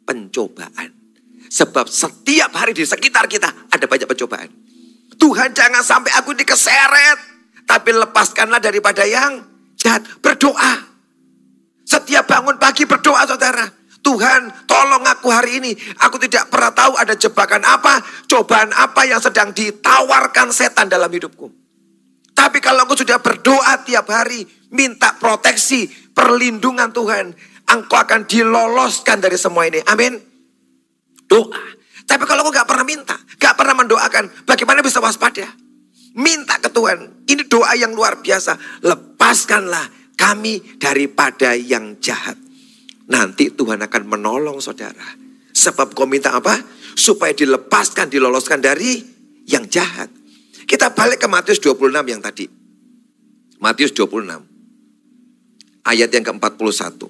Pencobaan. 0.08 0.90
Sebab 1.50 1.86
setiap 1.86 2.56
hari 2.56 2.72
di 2.72 2.88
sekitar 2.88 3.28
kita 3.28 3.68
ada 3.68 3.84
banyak 3.84 4.08
pencobaan. 4.08 4.48
Tuhan 5.20 5.52
jangan 5.52 5.84
sampai 5.84 6.10
aku 6.16 6.32
dikeseret. 6.32 7.36
Tapi 7.64 7.96
lepaskanlah 7.96 8.60
daripada 8.60 9.08
yang 9.08 9.53
jahat. 9.84 10.02
Berdoa. 10.24 10.72
Setiap 11.84 12.24
bangun 12.24 12.56
pagi 12.56 12.88
berdoa 12.88 13.28
saudara. 13.28 13.68
Tuhan 14.00 14.68
tolong 14.68 15.04
aku 15.04 15.28
hari 15.28 15.60
ini. 15.60 15.72
Aku 16.00 16.16
tidak 16.16 16.48
pernah 16.48 16.72
tahu 16.72 16.96
ada 16.96 17.12
jebakan 17.12 17.60
apa. 17.64 18.00
Cobaan 18.24 18.72
apa 18.72 19.04
yang 19.04 19.20
sedang 19.20 19.52
ditawarkan 19.52 20.48
setan 20.48 20.88
dalam 20.88 21.12
hidupku. 21.12 21.52
Tapi 22.34 22.58
kalau 22.60 22.88
aku 22.88 22.96
sudah 22.96 23.20
berdoa 23.20 23.84
tiap 23.84 24.08
hari. 24.08 24.44
Minta 24.74 25.14
proteksi, 25.16 25.86
perlindungan 26.12 26.90
Tuhan. 26.90 27.30
Engkau 27.64 27.94
akan 27.94 28.26
diloloskan 28.26 29.22
dari 29.22 29.38
semua 29.38 29.70
ini. 29.70 29.78
Amin. 29.86 30.18
Doa. 31.30 31.62
Tapi 32.04 32.22
kalau 32.28 32.44
aku 32.44 32.52
gak 32.52 32.68
pernah 32.68 32.84
minta, 32.84 33.16
gak 33.40 33.56
pernah 33.56 33.72
mendoakan, 33.80 34.44
bagaimana 34.44 34.84
bisa 34.84 35.00
waspada? 35.00 35.48
Minta 36.14 36.62
ke 36.62 36.70
Tuhan. 36.70 37.26
Ini 37.26 37.42
doa 37.50 37.74
yang 37.74 37.90
luar 37.94 38.22
biasa. 38.22 38.82
Lepaskanlah 38.86 40.14
kami 40.14 40.78
daripada 40.78 41.58
yang 41.58 41.98
jahat. 41.98 42.38
Nanti 43.10 43.50
Tuhan 43.50 43.82
akan 43.82 44.02
menolong 44.06 44.62
saudara. 44.62 45.18
Sebab 45.54 45.92
kau 45.94 46.06
minta 46.06 46.34
apa? 46.34 46.54
Supaya 46.94 47.34
dilepaskan, 47.34 48.10
diloloskan 48.10 48.62
dari 48.62 49.02
yang 49.50 49.66
jahat. 49.66 50.08
Kita 50.64 50.94
balik 50.94 51.20
ke 51.20 51.28
Matius 51.28 51.60
26 51.60 51.90
yang 52.08 52.22
tadi. 52.22 52.46
Matius 53.60 53.92
26. 53.92 55.84
Ayat 55.84 56.08
yang 56.08 56.24
ke-41. 56.24 57.00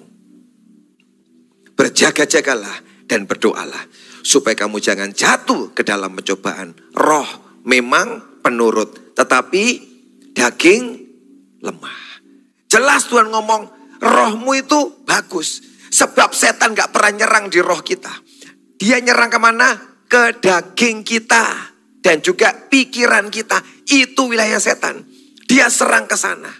Berjaga-jagalah 1.75 2.77
dan 3.05 3.29
berdoalah 3.29 3.85
supaya 4.25 4.57
kamu 4.57 4.81
jangan 4.81 5.13
jatuh 5.13 5.71
ke 5.71 5.85
dalam 5.85 6.17
pencobaan. 6.17 6.73
Roh 6.97 7.61
memang 7.63 8.24
penurut, 8.45 9.17
tetapi 9.17 9.63
daging 10.37 10.83
lemah. 11.65 12.21
Jelas 12.69 13.09
Tuhan 13.09 13.33
ngomong, 13.33 13.65
rohmu 13.97 14.53
itu 14.53 15.01
bagus. 15.01 15.65
Sebab 15.89 16.29
setan 16.37 16.77
gak 16.77 16.93
pernah 16.93 17.25
nyerang 17.25 17.49
di 17.49 17.57
roh 17.57 17.81
kita. 17.81 18.13
Dia 18.77 19.01
nyerang 19.01 19.33
ke 19.33 19.39
mana? 19.41 19.73
Ke 20.05 20.37
daging 20.37 21.01
kita. 21.01 21.73
Dan 22.03 22.21
juga 22.21 22.53
pikiran 22.53 23.33
kita. 23.33 23.63
Itu 23.89 24.29
wilayah 24.29 24.61
setan. 24.61 25.01
Dia 25.47 25.71
serang 25.71 26.05
ke 26.05 26.13
sana. 26.13 26.51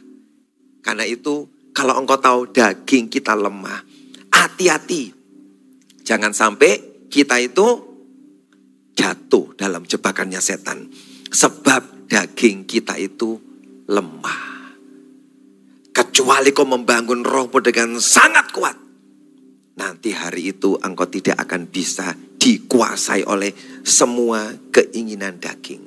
Karena 0.81 1.05
itu 1.05 1.69
kalau 1.75 1.99
engkau 1.99 2.17
tahu 2.17 2.49
daging 2.49 3.11
kita 3.11 3.35
lemah. 3.35 3.83
Hati-hati. 4.31 5.11
Jangan 6.01 6.31
sampai 6.31 7.05
kita 7.11 7.35
itu 7.43 7.67
jatuh 8.95 9.53
dalam 9.59 9.83
jebakannya 9.83 10.39
setan. 10.39 10.87
Sebab 11.35 12.07
daging 12.07 12.63
kita 12.63 12.95
itu 12.95 13.35
lemah. 13.91 14.71
Kecuali 15.91 16.55
kau 16.55 16.63
membangun 16.63 17.27
rohmu 17.27 17.59
dengan 17.59 17.99
sangat 17.99 18.55
kuat. 18.55 18.77
Nanti 19.75 20.15
hari 20.15 20.55
itu 20.55 20.79
engkau 20.79 21.11
tidak 21.11 21.35
akan 21.43 21.67
bisa 21.67 22.15
dikuasai 22.15 23.27
oleh 23.27 23.51
semua 23.83 24.55
keinginan 24.71 25.35
daging. 25.43 25.83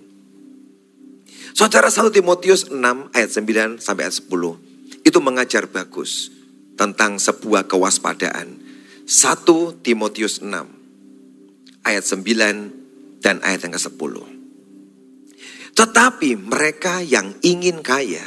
Saudara 1.56 1.88
1 1.88 2.12
Timotius 2.12 2.68
6 2.68 2.76
ayat 3.16 3.30
9 3.32 3.80
sampai 3.80 4.04
ayat 4.04 4.16
10 4.20 5.00
itu 5.00 5.18
mengajar 5.24 5.64
bagus 5.64 6.28
tentang 6.76 7.16
sebuah 7.16 7.64
kewaspadaan. 7.64 8.60
1 9.08 9.80
Timotius 9.80 10.44
6 10.44 10.52
ayat 11.88 12.04
9 12.04 13.24
dan 13.24 13.40
ayat 13.40 13.64
yang 13.64 13.72
ke-10. 13.72 14.27
Tetapi 15.78 16.34
mereka 16.34 16.98
yang 17.06 17.38
ingin 17.38 17.86
kaya 17.86 18.26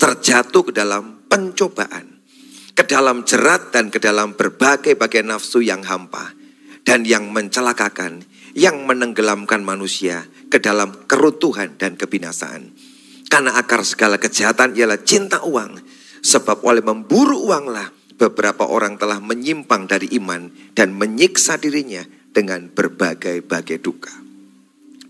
terjatuh 0.00 0.64
ke 0.64 0.72
dalam 0.72 1.28
pencobaan, 1.28 2.24
ke 2.72 2.88
dalam 2.88 3.20
jerat 3.28 3.68
dan 3.68 3.92
ke 3.92 4.00
dalam 4.00 4.32
berbagai-bagai 4.32 5.20
nafsu 5.20 5.60
yang 5.60 5.84
hampa 5.84 6.32
dan 6.88 7.04
yang 7.04 7.28
mencelakakan, 7.28 8.24
yang 8.56 8.88
menenggelamkan 8.88 9.60
manusia 9.60 10.24
ke 10.48 10.56
dalam 10.56 11.04
kerutuhan 11.04 11.76
dan 11.76 12.00
kebinasaan. 12.00 12.72
Karena 13.28 13.60
akar 13.60 13.84
segala 13.84 14.16
kejahatan 14.16 14.72
ialah 14.72 15.04
cinta 15.04 15.44
uang, 15.44 15.76
sebab 16.24 16.64
oleh 16.64 16.80
memburu 16.80 17.44
uanglah 17.44 17.92
beberapa 18.16 18.64
orang 18.64 18.96
telah 18.96 19.20
menyimpang 19.20 19.84
dari 19.84 20.16
iman 20.16 20.48
dan 20.72 20.96
menyiksa 20.96 21.60
dirinya 21.60 22.00
dengan 22.32 22.72
berbagai-bagai 22.72 23.84
duka. 23.84 24.14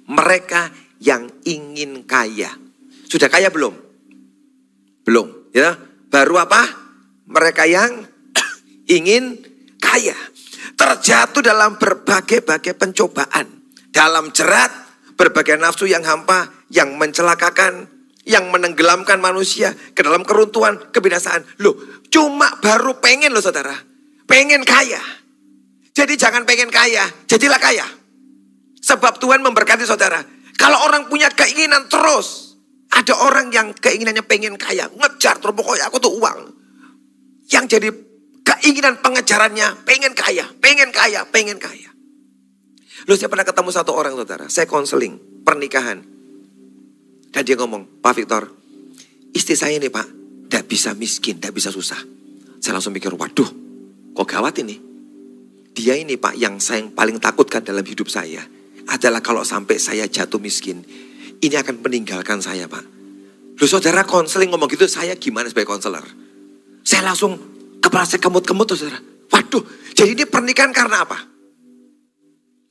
Mereka 0.07 0.86
yang 1.01 1.29
ingin 1.45 2.05
kaya. 2.05 2.53
Sudah 3.07 3.31
kaya 3.31 3.53
belum? 3.53 3.75
Belum, 5.07 5.51
ya. 5.55 5.77
Baru 6.11 6.39
apa? 6.41 6.63
Mereka 7.27 7.67
yang 7.69 8.07
ingin 8.97 9.39
kaya. 9.79 10.17
Terjatuh 10.77 11.43
dalam 11.43 11.79
berbagai-bagai 11.79 12.77
pencobaan. 12.77 13.47
Dalam 13.91 14.29
jerat, 14.35 14.69
berbagai 15.17 15.57
nafsu 15.57 15.89
yang 15.89 16.05
hampa, 16.05 16.53
yang 16.69 17.01
mencelakakan, 17.01 17.89
yang 18.27 18.51
menenggelamkan 18.51 19.23
manusia 19.23 19.73
ke 19.95 20.03
dalam 20.03 20.27
keruntuhan, 20.27 20.93
kebinasaan. 20.93 21.47
Loh, 21.63 21.79
cuma 22.11 22.59
baru 22.61 22.99
pengen 23.01 23.33
loh 23.33 23.41
saudara. 23.41 23.73
Pengen 24.27 24.67
kaya. 24.67 25.01
Jadi 25.97 26.19
jangan 26.21 26.45
pengen 26.45 26.69
kaya, 26.69 27.09
jadilah 27.25 27.57
kaya. 27.57 27.87
Sebab 28.85 29.17
Tuhan 29.17 29.41
memberkati 29.41 29.89
saudara. 29.89 30.21
Kalau 30.57 30.89
orang 30.89 31.13
punya 31.13 31.29
keinginan 31.29 31.87
terus, 31.87 32.57
ada 32.89 33.13
orang 33.21 33.53
yang 33.53 33.77
keinginannya 33.77 34.25
pengen 34.25 34.57
kaya, 34.57 34.89
ngejar 34.89 35.37
terus 35.37 35.53
pokoknya 35.53 35.93
aku 35.93 36.01
tuh 36.01 36.17
uang. 36.17 36.39
Yang 37.53 37.65
jadi 37.77 37.89
keinginan 38.43 38.99
pengejarannya 39.05 39.85
pengen 39.85 40.17
kaya, 40.17 40.49
pengen 40.59 40.91
kaya, 40.91 41.29
pengen 41.29 41.61
kaya. 41.61 41.93
Lu 43.05 43.15
saya 43.15 43.29
pernah 43.29 43.47
ketemu 43.47 43.71
satu 43.71 43.93
orang 43.93 44.17
saudara, 44.17 44.49
saya 44.49 44.67
konseling 44.67 45.21
pernikahan. 45.45 46.01
Dan 47.31 47.43
dia 47.45 47.55
ngomong, 47.61 48.01
Pak 48.01 48.13
Victor, 48.17 48.49
istri 49.37 49.55
saya 49.55 49.77
ini 49.77 49.93
Pak, 49.93 50.09
tidak 50.49 50.65
bisa 50.67 50.97
miskin, 50.97 51.37
tidak 51.37 51.53
bisa 51.53 51.69
susah. 51.69 52.01
Saya 52.65 52.81
langsung 52.81 52.97
mikir, 52.97 53.13
waduh, 53.13 53.51
kok 54.17 54.27
gawat 54.27 54.57
ini. 54.65 54.81
Dia 55.77 56.01
ini 56.01 56.17
Pak 56.17 56.41
yang 56.41 56.57
saya 56.57 56.81
yang 56.81 56.97
paling 56.97 57.21
takutkan 57.21 57.61
dalam 57.61 57.85
hidup 57.85 58.09
saya 58.09 58.56
adalah 58.87 59.21
kalau 59.23 59.43
sampai 59.43 59.79
saya 59.79 60.07
jatuh 60.07 60.39
miskin. 60.39 60.83
Ini 61.37 61.61
akan 61.61 61.85
meninggalkan 61.85 62.41
saya 62.41 62.65
Pak. 62.71 62.85
Loh 63.57 63.69
saudara 63.69 64.05
konseling 64.05 64.53
ngomong 64.53 64.69
gitu, 64.69 64.85
saya 64.85 65.17
gimana 65.17 65.49
sebagai 65.49 65.69
konselor? 65.69 66.05
Saya 66.85 67.09
langsung 67.09 67.37
kepala 67.81 68.05
saya 68.05 68.21
kemut-kemut 68.21 68.69
tuh 68.69 68.77
saudara. 68.77 69.01
Waduh, 69.33 69.65
jadi 69.97 70.13
ini 70.13 70.25
pernikahan 70.29 70.71
karena 70.77 71.03
apa? 71.09 71.19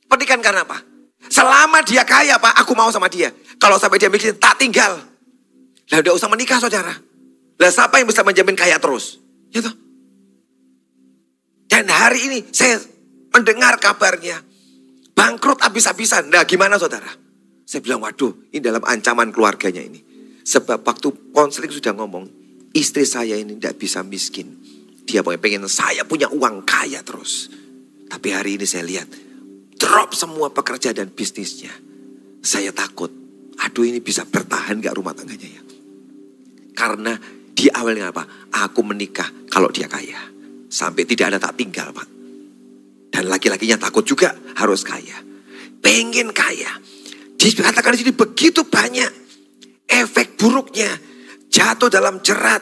Pernikahan 0.06 0.40
karena 0.40 0.62
apa? 0.62 0.78
Selama 1.26 1.82
dia 1.82 2.06
kaya 2.06 2.38
pak, 2.38 2.54
aku 2.62 2.78
mau 2.78 2.86
sama 2.94 3.10
dia. 3.10 3.34
Kalau 3.58 3.82
sampai 3.82 3.98
dia 3.98 4.06
miskin, 4.06 4.38
tak 4.38 4.62
tinggal. 4.62 5.02
Lah 5.90 5.98
udah 5.98 6.14
usah 6.14 6.30
menikah 6.30 6.62
saudara. 6.62 6.94
Lah 7.56 7.70
siapa 7.70 7.98
yang 7.98 8.06
bisa 8.06 8.22
menjamin 8.22 8.54
kaya 8.54 8.78
terus? 8.78 9.18
Gitu. 9.50 9.70
Dan 11.66 11.90
hari 11.90 12.30
ini 12.30 12.38
saya 12.54 12.78
mendengar 13.34 13.74
kabarnya. 13.82 14.38
Bangkrut 15.16 15.64
habis-habisan. 15.64 16.28
Nah 16.28 16.44
gimana 16.44 16.76
saudara? 16.76 17.08
Saya 17.64 17.80
bilang, 17.80 18.04
waduh 18.04 18.52
ini 18.52 18.60
dalam 18.60 18.84
ancaman 18.84 19.32
keluarganya 19.32 19.80
ini. 19.80 19.98
Sebab 20.46 20.86
waktu 20.86 21.32
konseling 21.34 21.72
sudah 21.72 21.96
ngomong, 21.96 22.28
istri 22.76 23.02
saya 23.02 23.34
ini 23.34 23.56
tidak 23.58 23.80
bisa 23.80 24.04
miskin. 24.04 24.54
Dia 25.02 25.24
pengen 25.24 25.66
saya 25.66 26.06
punya 26.06 26.30
uang 26.30 26.62
kaya 26.62 27.02
terus. 27.02 27.50
Tapi 28.06 28.28
hari 28.30 28.54
ini 28.54 28.66
saya 28.68 28.86
lihat, 28.86 29.08
drop 29.74 30.14
semua 30.14 30.54
pekerja 30.54 30.94
dan 30.94 31.10
bisnisnya. 31.10 31.74
Saya 32.38 32.70
takut, 32.70 33.10
aduh 33.58 33.82
ini 33.82 33.98
bisa 33.98 34.22
bertahan 34.22 34.78
gak 34.78 34.94
rumah 34.94 35.16
tangganya 35.16 35.48
ya. 35.50 35.62
Karena 36.76 37.18
di 37.50 37.66
awalnya 37.72 38.14
apa? 38.14 38.52
Aku 38.68 38.86
menikah 38.86 39.26
kalau 39.50 39.72
dia 39.74 39.90
kaya. 39.90 40.20
Sampai 40.70 41.08
tidak 41.08 41.34
ada 41.34 41.38
tak 41.40 41.58
tinggal 41.58 41.90
pak. 41.90 42.15
Dan 43.16 43.32
laki-lakinya 43.32 43.80
takut 43.80 44.04
juga 44.04 44.36
harus 44.60 44.84
kaya. 44.84 45.16
Pengen 45.80 46.36
kaya. 46.36 46.68
Dikatakan 47.40 47.96
di 47.96 48.04
sini 48.04 48.12
begitu 48.12 48.68
banyak 48.68 49.08
efek 49.88 50.36
buruknya 50.36 50.92
jatuh 51.48 51.88
dalam 51.88 52.20
jerat 52.20 52.60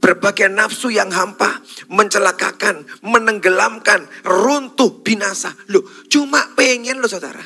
berbagai 0.00 0.48
nafsu 0.48 0.88
yang 0.88 1.12
hampa, 1.12 1.60
mencelakakan, 1.92 2.88
menenggelamkan, 3.04 4.08
runtuh, 4.24 5.04
binasa. 5.04 5.52
Loh, 5.68 5.84
cuma 6.08 6.48
pengen 6.56 7.04
loh 7.04 7.10
saudara, 7.12 7.44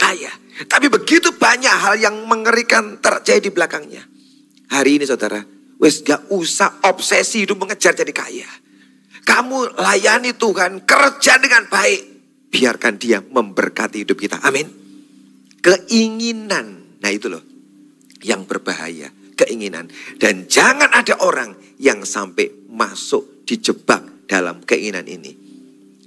kaya. 0.00 0.32
Tapi 0.64 0.88
begitu 0.88 1.36
banyak 1.36 1.76
hal 1.76 2.00
yang 2.00 2.24
mengerikan 2.24 3.04
terjadi 3.04 3.44
di 3.44 3.50
belakangnya. 3.52 4.00
Hari 4.72 4.96
ini 4.96 5.04
saudara, 5.04 5.44
wes 5.76 6.00
gak 6.00 6.32
usah 6.32 6.80
obsesi 6.88 7.44
hidup 7.44 7.60
mengejar 7.60 7.92
jadi 7.92 8.12
kaya. 8.16 8.48
Kamu 9.22 9.78
layani 9.78 10.34
Tuhan, 10.34 10.82
kerja 10.82 11.38
dengan 11.38 11.66
baik. 11.70 12.00
Biarkan 12.52 12.94
dia 13.00 13.22
memberkati 13.22 14.04
hidup 14.04 14.18
kita. 14.18 14.42
Amin. 14.44 14.68
Keinginan, 15.62 16.98
nah 16.98 17.10
itu 17.10 17.30
loh 17.30 17.52
yang 18.22 18.46
berbahaya, 18.46 19.10
keinginan. 19.34 19.90
Dan 20.18 20.46
jangan 20.46 20.90
ada 20.90 21.22
orang 21.22 21.54
yang 21.78 22.06
sampai 22.06 22.70
masuk 22.70 23.46
dijebak 23.46 24.26
dalam 24.30 24.62
keinginan 24.62 25.06
ini. 25.06 25.34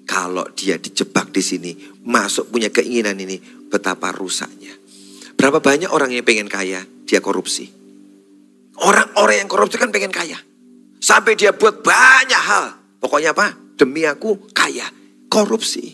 Kalau 0.05 0.47
dia 0.55 0.79
dijebak 0.79 1.33
di 1.33 1.43
sini, 1.43 1.71
masuk 2.05 2.53
punya 2.53 2.69
keinginan 2.71 3.17
ini, 3.19 3.39
betapa 3.67 4.13
rusaknya. 4.15 4.71
Berapa 5.35 5.59
banyak 5.59 5.91
orang 5.91 6.15
yang 6.15 6.23
pengen 6.23 6.47
kaya, 6.47 6.85
dia 7.03 7.19
korupsi. 7.19 7.67
Orang-orang 8.75 9.45
yang 9.45 9.49
korupsi 9.51 9.79
kan 9.79 9.91
pengen 9.91 10.11
kaya. 10.11 10.39
Sampai 10.99 11.35
dia 11.35 11.55
buat 11.55 11.83
banyak 11.83 12.43
hal. 12.43 12.84
Pokoknya 13.05 13.37
apa? 13.37 13.53
Demi 13.77 14.01
aku 14.01 14.49
kaya. 14.49 14.89
Korupsi. 15.29 15.93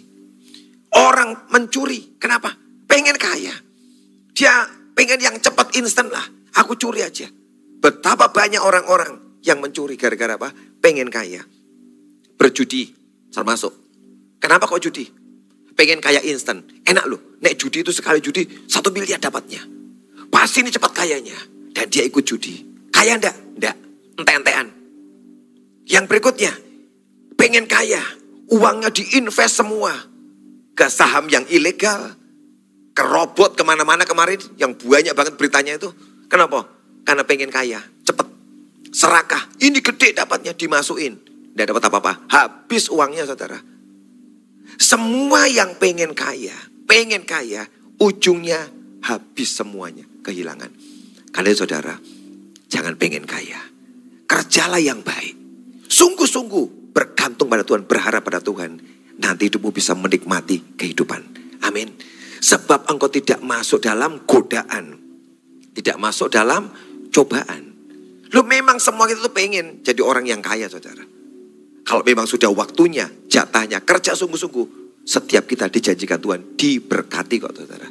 Orang 0.95 1.51
mencuri. 1.51 2.15
Kenapa? 2.15 2.55
Pengen 2.87 3.19
kaya. 3.19 3.51
Dia 4.31 4.63
pengen 4.95 5.19
yang 5.19 5.35
cepat 5.43 5.75
instan 5.75 6.07
lah. 6.07 6.23
Aku 6.55 6.79
curi 6.79 7.03
aja. 7.03 7.27
Betapa 7.83 8.31
banyak 8.31 8.63
orang-orang 8.63 9.43
yang 9.43 9.59
mencuri 9.59 9.99
gara-gara 9.99 10.39
apa? 10.39 10.55
Pengen 10.79 11.11
kaya. 11.11 11.43
Berjudi 12.39 12.95
termasuk. 13.27 13.75
Kenapa 14.39 14.71
kok 14.71 14.79
judi? 14.79 15.03
Pengen 15.75 15.99
kaya 15.99 16.23
instan. 16.23 16.63
Enak 16.87 17.11
loh. 17.11 17.35
Nek 17.43 17.59
judi 17.59 17.83
itu 17.83 17.91
sekali 17.91 18.23
judi 18.23 18.47
satu 18.71 18.87
miliar 18.87 19.19
dapatnya. 19.19 19.59
Pasti 20.31 20.63
ini 20.63 20.71
cepat 20.71 20.95
kayanya. 20.95 21.35
Dan 21.75 21.91
dia 21.91 22.07
ikut 22.07 22.23
judi. 22.23 22.87
Kaya 22.87 23.19
enggak? 23.19 23.35
Enggak. 23.59 23.75
Ente-entean. 24.15 24.67
Yang 25.91 26.05
berikutnya. 26.07 26.70
Pengen 27.41 27.65
kaya. 27.65 28.05
Uangnya 28.53 28.93
diinvest 28.93 29.65
semua. 29.65 29.97
Ke 30.77 30.85
saham 30.93 31.25
yang 31.25 31.49
ilegal 31.49 32.21
kerobot 32.93 33.57
ke 33.57 33.63
mana-mana 33.65 34.05
kemarin 34.05 34.37
yang 34.61 34.77
banyak 34.77 35.17
banget 35.17 35.33
beritanya 35.39 35.73
itu. 35.79 35.89
Kenapa? 36.29 36.67
Karena 37.01 37.25
pengen 37.25 37.49
kaya, 37.49 37.81
cepet. 38.05 38.27
Serakah, 38.91 39.49
ini 39.63 39.81
gede 39.81 40.13
dapatnya 40.15 40.53
dimasukin. 40.53 41.17
Tidak 41.51 41.65
dapat 41.67 41.83
apa-apa, 41.91 42.13
habis 42.31 42.87
uangnya 42.87 43.27
saudara. 43.27 43.59
Semua 44.79 45.49
yang 45.51 45.75
pengen 45.75 46.15
kaya, 46.15 46.55
pengen 46.87 47.27
kaya, 47.27 47.67
ujungnya 47.99 48.71
habis 49.03 49.51
semuanya, 49.51 50.07
kehilangan. 50.23 50.71
Kalian 51.31 51.57
saudara, 51.57 51.95
jangan 52.71 52.95
pengen 52.95 53.27
kaya. 53.27 53.59
Kerjalah 54.27 54.79
yang 54.79 55.03
baik. 55.03 55.35
Sungguh-sungguh 55.91 56.80
bergantung 56.91 57.47
pada 57.47 57.63
Tuhan, 57.63 57.87
berharap 57.87 58.21
pada 58.23 58.39
Tuhan. 58.43 58.79
Nanti 59.19 59.47
hidupmu 59.47 59.71
bisa 59.71 59.95
menikmati 59.95 60.77
kehidupan. 60.77 61.21
Amin. 61.65 61.93
Sebab 62.41 62.89
engkau 62.89 63.07
tidak 63.07 63.39
masuk 63.43 63.85
dalam 63.85 64.25
godaan. 64.25 64.97
Tidak 65.71 65.95
masuk 66.01 66.33
dalam 66.33 66.73
cobaan. 67.13 67.71
Lu 68.31 68.41
memang 68.47 68.79
semua 68.79 69.05
itu 69.11 69.19
tuh 69.19 69.35
pengen 69.35 69.83
jadi 69.83 69.99
orang 70.01 70.25
yang 70.25 70.39
kaya 70.39 70.71
saudara. 70.71 71.03
Kalau 71.83 72.03
memang 72.07 72.23
sudah 72.23 72.47
waktunya, 72.53 73.09
jatahnya, 73.27 73.83
kerja 73.83 74.15
sungguh-sungguh. 74.15 74.79
Setiap 75.03 75.49
kita 75.49 75.67
dijanjikan 75.67 76.21
Tuhan 76.21 76.55
diberkati 76.55 77.35
kok 77.41 77.53
saudara. 77.57 77.89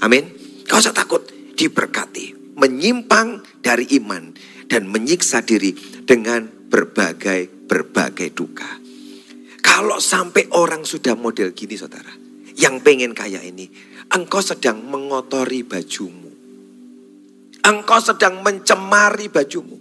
Amin. 0.00 0.24
Kau 0.64 0.80
usah 0.80 0.94
takut, 0.96 1.20
diberkati. 1.52 2.56
Menyimpang 2.56 3.42
dari 3.60 3.90
iman 4.00 4.32
dan 4.70 4.86
menyiksa 4.88 5.42
diri 5.42 5.74
dengan 6.06 6.53
berbagai-berbagai 6.74 8.34
duka. 8.34 8.66
Kalau 9.62 10.02
sampai 10.02 10.50
orang 10.58 10.82
sudah 10.82 11.14
model 11.14 11.54
gini 11.54 11.78
saudara 11.78 12.10
yang 12.58 12.82
pengen 12.82 13.14
kaya 13.14 13.38
ini, 13.46 13.70
engkau 14.10 14.42
sedang 14.42 14.82
mengotori 14.82 15.62
bajumu. 15.62 16.34
Engkau 17.62 18.02
sedang 18.02 18.42
mencemari 18.42 19.30
bajumu. 19.30 19.78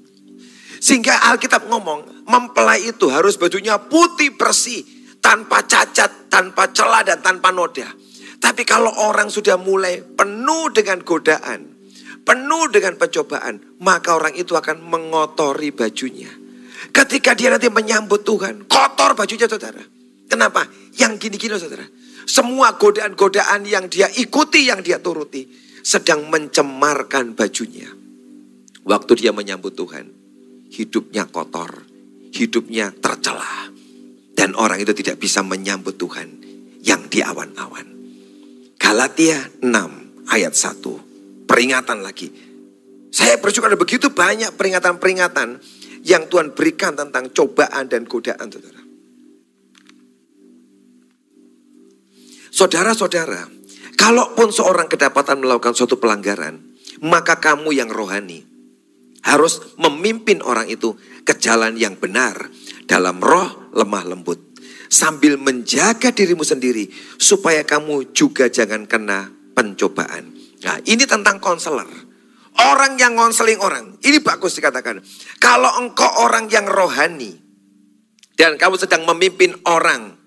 Sehingga 0.77 1.33
Alkitab 1.33 1.65
ngomong, 1.65 2.29
mempelai 2.29 2.85
itu 2.85 3.09
harus 3.09 3.41
bajunya 3.41 3.81
putih 3.81 4.37
bersih, 4.37 4.85
tanpa 5.17 5.65
cacat, 5.65 6.29
tanpa 6.29 6.69
celah 6.69 7.01
dan 7.01 7.25
tanpa 7.25 7.49
noda. 7.49 7.89
Tapi 8.37 8.61
kalau 8.69 8.93
orang 9.09 9.33
sudah 9.33 9.57
mulai 9.57 10.03
penuh 10.03 10.69
dengan 10.69 11.01
godaan, 11.01 11.73
penuh 12.21 12.69
dengan 12.69 13.01
pencobaan, 13.01 13.81
maka 13.81 14.13
orang 14.13 14.35
itu 14.37 14.53
akan 14.53 14.83
mengotori 14.83 15.71
bajunya. 15.73 16.42
Ketika 16.93 17.33
dia 17.33 17.49
nanti 17.49 17.73
menyambut 17.73 18.21
Tuhan, 18.21 18.69
kotor 18.69 19.17
bajunya 19.17 19.49
saudara. 19.49 19.81
Kenapa? 20.29 20.69
Yang 20.93 21.27
gini-gini 21.27 21.57
saudara. 21.57 21.83
Semua 22.29 22.77
godaan-godaan 22.77 23.65
yang 23.65 23.89
dia 23.89 24.07
ikuti, 24.13 24.69
yang 24.69 24.85
dia 24.85 25.01
turuti, 25.01 25.49
sedang 25.81 26.29
mencemarkan 26.29 27.33
bajunya. 27.33 27.89
Waktu 28.85 29.11
dia 29.19 29.33
menyambut 29.33 29.73
Tuhan, 29.73 30.05
hidupnya 30.69 31.27
kotor, 31.27 31.83
hidupnya 32.31 32.93
tercela. 32.93 33.73
Dan 34.33 34.53
orang 34.53 34.81
itu 34.81 34.93
tidak 34.93 35.17
bisa 35.17 35.41
menyambut 35.41 35.97
Tuhan 35.97 36.29
yang 36.85 37.09
di 37.09 37.25
awan-awan. 37.25 37.85
Galatia 38.77 39.39
6 39.63 40.29
ayat 40.29 40.53
1. 40.53 41.47
Peringatan 41.47 42.03
lagi. 42.03 42.27
Saya 43.13 43.37
bersyukur 43.37 43.69
ada 43.69 43.77
begitu 43.77 44.09
banyak 44.09 44.57
peringatan-peringatan 44.57 45.61
yang 46.03 46.27
Tuhan 46.27 46.51
berikan 46.51 46.93
tentang 46.93 47.31
cobaan 47.31 47.87
dan 47.87 48.03
godaan 48.03 48.47
saudara. 48.51 48.81
Saudara-saudara, 52.53 53.41
kalaupun 53.97 54.53
seorang 54.53 54.85
kedapatan 54.85 55.41
melakukan 55.41 55.73
suatu 55.73 55.97
pelanggaran, 55.97 56.61
maka 57.01 57.41
kamu 57.41 57.73
yang 57.73 57.89
rohani 57.89 58.45
harus 59.25 59.73
memimpin 59.79 60.43
orang 60.45 60.69
itu 60.69 60.93
ke 61.23 61.33
jalan 61.39 61.73
yang 61.79 61.97
benar 61.97 62.51
dalam 62.85 63.17
roh 63.23 63.73
lemah 63.73 64.05
lembut. 64.05 64.53
Sambil 64.93 65.41
menjaga 65.41 66.13
dirimu 66.13 66.45
sendiri 66.45 66.85
supaya 67.17 67.65
kamu 67.65 68.13
juga 68.13 68.45
jangan 68.45 68.85
kena 68.85 69.33
pencobaan. 69.57 70.29
Nah 70.61 70.77
ini 70.85 71.09
tentang 71.09 71.41
konselor. 71.41 71.89
Orang 72.53 73.01
yang 73.01 73.17
konseling 73.17 73.57
orang. 73.59 73.97
Ini 74.03 74.21
bagus 74.21 74.57
dikatakan. 74.57 75.01
Kalau 75.41 75.81
engkau 75.81 76.09
orang 76.21 76.45
yang 76.51 76.69
rohani. 76.69 77.33
Dan 78.33 78.57
kamu 78.57 78.81
sedang 78.81 79.05
memimpin 79.05 79.53
orang 79.69 80.17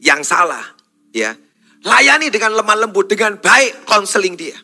yang 0.00 0.24
salah 0.24 0.64
ya 1.12 1.36
layani 1.84 2.32
dengan 2.32 2.56
lemah 2.56 2.84
lembut 2.84 3.08
dengan 3.08 3.36
baik 3.40 3.84
konseling 3.84 4.36
dia 4.36 4.56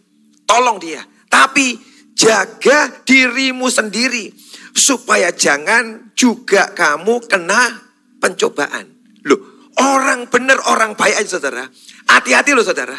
tolong 0.48 0.80
dia 0.80 1.04
tapi 1.28 1.76
jaga 2.12 3.04
dirimu 3.04 3.68
sendiri 3.72 4.28
supaya 4.76 5.32
jangan 5.32 6.12
juga 6.14 6.70
kamu 6.76 7.26
kena 7.26 7.90
pencobaan. 8.20 8.86
Loh, 9.26 9.70
orang 9.80 10.28
benar 10.28 10.61
orang 10.68 10.94
baik 10.94 11.16
aja 11.24 11.40
saudara. 11.40 11.64
Hati-hati 12.06 12.52
loh 12.52 12.66
saudara. 12.66 12.96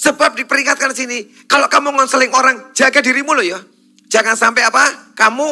Sebab 0.00 0.32
diperingatkan 0.32 0.96
sini, 0.96 1.28
kalau 1.44 1.68
kamu 1.68 1.92
ngonseling 1.92 2.32
orang, 2.32 2.72
jaga 2.72 3.04
dirimu 3.04 3.36
loh 3.36 3.44
ya. 3.44 3.60
Jangan 4.08 4.32
sampai 4.32 4.64
apa? 4.64 5.12
Kamu 5.12 5.46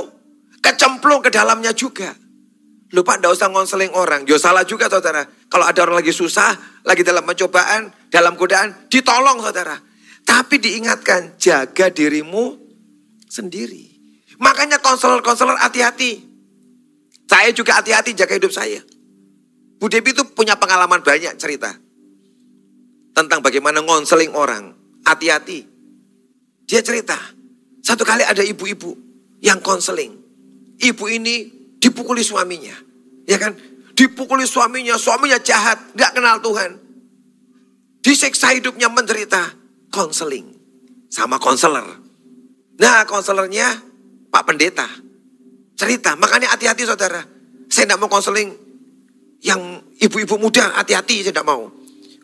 kecemplung 0.65 1.21
ke 1.21 1.29
dalamnya 1.29 1.77
juga. 1.77 2.17
Lupa 2.97 3.21
ndak 3.21 3.37
usah 3.37 3.53
ngonseling 3.53 3.93
orang. 3.93 4.25
Yo 4.25 4.41
salah 4.41 4.65
juga 4.65 4.89
saudara. 4.89 5.21
Kalau 5.53 5.69
ada 5.69 5.85
orang 5.85 6.01
lagi 6.01 6.17
susah, 6.17 6.81
lagi 6.81 7.05
dalam 7.05 7.29
pencobaan, 7.29 7.93
dalam 8.09 8.41
godaan, 8.41 8.89
ditolong 8.89 9.45
saudara. 9.45 9.77
Tapi 10.25 10.57
diingatkan, 10.57 11.37
jaga 11.37 11.93
dirimu 11.93 12.57
sendiri. 13.29 13.85
Makanya 14.41 14.81
konselor-konselor 14.81 15.61
hati-hati. 15.61 16.25
Saya 17.29 17.53
juga 17.53 17.77
hati-hati 17.77 18.17
jaga 18.17 18.33
hidup 18.33 18.49
saya. 18.57 18.81
Bu 19.77 19.93
Devi 19.93 20.17
itu 20.17 20.25
punya 20.33 20.57
pengalaman 20.57 21.05
banyak 21.05 21.37
cerita 21.37 21.77
tentang 23.19 23.43
bagaimana 23.43 23.83
ngonseling 23.83 24.31
orang. 24.39 24.79
Hati-hati. 25.03 25.66
Dia 26.69 26.85
cerita, 26.85 27.16
satu 27.81 28.05
kali 28.05 28.23
ada 28.23 28.45
ibu-ibu 28.45 28.93
yang 29.41 29.59
konseling. 29.64 30.12
Ibu 30.79 31.05
ini 31.11 31.37
dipukuli 31.81 32.21
suaminya. 32.23 32.77
Ya 33.25 33.41
kan? 33.41 33.57
Dipukuli 33.97 34.47
suaminya, 34.47 34.95
suaminya 34.95 35.41
jahat, 35.43 35.97
gak 35.99 36.14
kenal 36.14 36.39
Tuhan. 36.39 36.79
Disiksa 38.05 38.55
hidupnya 38.55 38.87
menderita, 38.93 39.57
konseling. 39.91 40.55
Sama 41.09 41.41
konselor. 41.41 42.05
Nah 42.79 43.03
konselernya 43.09 43.81
Pak 44.29 44.45
Pendeta. 44.45 44.87
Cerita, 45.75 46.14
makanya 46.14 46.53
hati-hati 46.53 46.85
saudara. 46.85 47.25
Saya 47.73 47.89
tidak 47.89 47.99
mau 47.99 48.11
konseling 48.12 48.53
yang 49.41 49.83
ibu-ibu 49.99 50.37
muda, 50.37 50.79
hati-hati 50.79 51.25
saya 51.25 51.33
tidak 51.33 51.49
mau. 51.49 51.78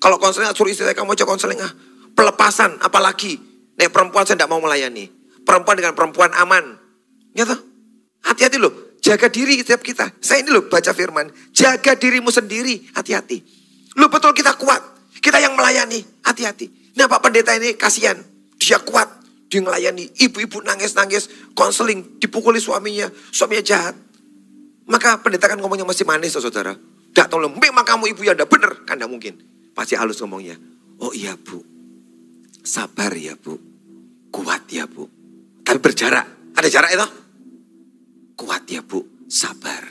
Kalau 0.05 0.21
konseling 0.21 0.53
suruh 0.53 0.69
istri 0.69 0.85
saya 0.85 0.93
kamu 0.93 1.17
aja 1.17 1.25
konseling 1.25 1.57
ah. 1.65 1.73
Pelepasan 2.13 2.77
apalagi. 2.85 3.41
Nih 3.81 3.89
perempuan 3.89 4.29
saya 4.29 4.37
tidak 4.37 4.53
mau 4.53 4.61
melayani. 4.61 5.09
Perempuan 5.49 5.81
dengan 5.81 5.97
perempuan 5.97 6.29
aman. 6.37 6.77
Ya? 7.33 7.49
Hati-hati 8.21 8.61
loh. 8.61 9.01
Jaga 9.01 9.33
diri 9.33 9.57
setiap 9.65 9.81
kita. 9.81 10.13
Saya 10.21 10.45
ini 10.45 10.53
loh 10.53 10.69
baca 10.69 10.93
firman. 10.93 11.33
Jaga 11.57 11.97
dirimu 11.97 12.29
sendiri. 12.29 12.85
Hati-hati. 12.93 13.41
Lu 13.97 14.13
betul 14.13 14.37
kita 14.37 14.53
kuat. 14.61 14.85
Kita 15.25 15.41
yang 15.41 15.57
melayani. 15.57 16.05
Hati-hati. 16.21 16.93
Nah 17.01 17.09
Pak 17.09 17.25
Pendeta 17.25 17.57
ini 17.57 17.73
kasihan. 17.73 18.21
Dia 18.61 18.85
kuat. 18.85 19.09
Dia 19.49 19.65
melayani. 19.65 20.13
Ibu-ibu 20.21 20.61
nangis-nangis. 20.69 21.57
Konseling. 21.57 22.21
Dipukuli 22.21 22.61
suaminya. 22.61 23.09
Suaminya 23.33 23.65
jahat. 23.65 23.97
Maka 24.85 25.17
pendeta 25.25 25.49
kan 25.49 25.57
ngomongnya 25.57 25.89
masih 25.89 26.05
manis 26.05 26.37
saudara. 26.37 26.77
Tidak 26.77 27.33
tolong. 27.33 27.57
Memang 27.57 27.89
kamu 27.89 28.13
ibu 28.13 28.21
yang 28.21 28.37
tidak 28.37 28.53
benar. 28.53 28.85
Kan 28.85 29.01
mungkin. 29.09 29.55
Pasti 29.75 29.99
halus 29.99 30.23
ngomongnya. 30.23 30.55
Oh 31.03 31.11
iya 31.11 31.35
bu, 31.35 31.59
sabar 32.63 33.11
ya 33.19 33.35
bu, 33.35 33.59
kuat 34.31 34.71
ya 34.71 34.87
bu. 34.87 35.11
Tapi 35.67 35.79
berjarak, 35.83 36.55
ada 36.55 36.69
jarak 36.71 36.95
itu? 36.95 37.09
Kuat 38.39 38.63
ya 38.71 38.81
bu, 38.87 39.27
sabar. 39.27 39.83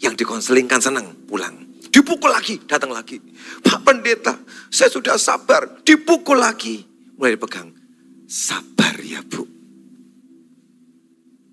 Yang 0.00 0.24
dikonselingkan 0.24 0.80
senang, 0.80 1.26
pulang. 1.26 1.58
Dipukul 1.90 2.30
lagi, 2.30 2.62
datang 2.64 2.94
lagi. 2.94 3.18
Pak 3.60 3.82
pendeta, 3.82 4.38
saya 4.70 4.88
sudah 4.88 5.18
sabar. 5.18 5.82
Dipukul 5.82 6.38
lagi. 6.38 6.86
Mulai 7.18 7.34
dipegang. 7.34 7.68
Sabar 8.30 8.94
ya 9.02 9.20
bu. 9.26 9.42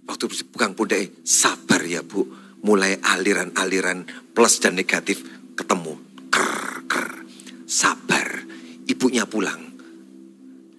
Waktu 0.08 0.26
pegang 0.53 0.78
pundak, 0.78 1.26
sabar 1.26 1.82
ya 1.84 2.05
bu. 2.05 2.24
Mulai 2.62 3.01
aliran-aliran 3.01 4.05
plus 4.32 4.62
dan 4.62 4.78
negatif 4.78 5.26
ketemu. 5.58 5.97
Ker, 6.30 6.86
ker 6.86 7.26
sabar. 7.68 8.47
Ibunya 8.88 9.28
pulang. 9.28 9.59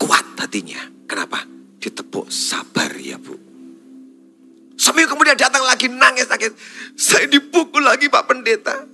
Kuat 0.01 0.41
hatinya. 0.41 0.81
Kenapa? 1.05 1.45
Ditepuk 1.79 2.33
sabar 2.33 2.91
ya 2.97 3.21
bu. 3.21 3.37
Seminggu 4.79 5.13
kemudian 5.13 5.37
datang 5.37 5.63
lagi 5.69 5.93
nangis-nangis. 5.93 6.57
Saya 6.97 7.29
dipukul 7.29 7.85
lagi 7.85 8.09
Pak 8.09 8.25
Pendeta. 8.25 8.89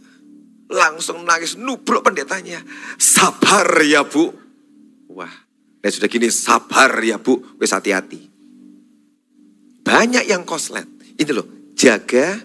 Langsung 0.69 1.23
nangis 1.23 1.55
nubruk 1.55 2.03
pendetanya. 2.03 2.59
Sabar 2.99 3.79
ya 3.85 4.03
bu. 4.03 4.33
Wah, 5.13 5.31
dan 5.85 5.91
sudah 5.93 6.09
gini 6.09 6.33
sabar 6.33 6.91
ya 7.05 7.21
bu. 7.21 7.39
Wes 7.61 7.71
hati-hati. 7.71 8.33
Banyak 9.85 10.25
yang 10.25 10.49
koslet. 10.49 10.89
Ini 11.21 11.31
loh, 11.31 11.77
jaga 11.77 12.41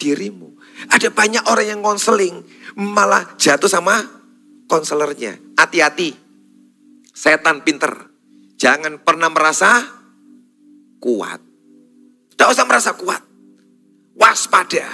dirimu. 0.00 0.56
Ada 0.88 1.12
banyak 1.12 1.44
orang 1.44 1.66
yang 1.76 1.80
konseling 1.84 2.40
malah 2.80 3.36
jatuh 3.36 3.68
sama 3.68 4.19
konselornya. 4.70 5.34
Hati-hati. 5.58 6.14
Setan 7.10 7.66
pinter. 7.66 7.90
Jangan 8.54 9.02
pernah 9.02 9.26
merasa 9.26 9.82
kuat. 11.02 11.42
Tidak 12.30 12.46
usah 12.46 12.66
merasa 12.70 12.94
kuat. 12.94 13.18
Waspada. 14.14 14.86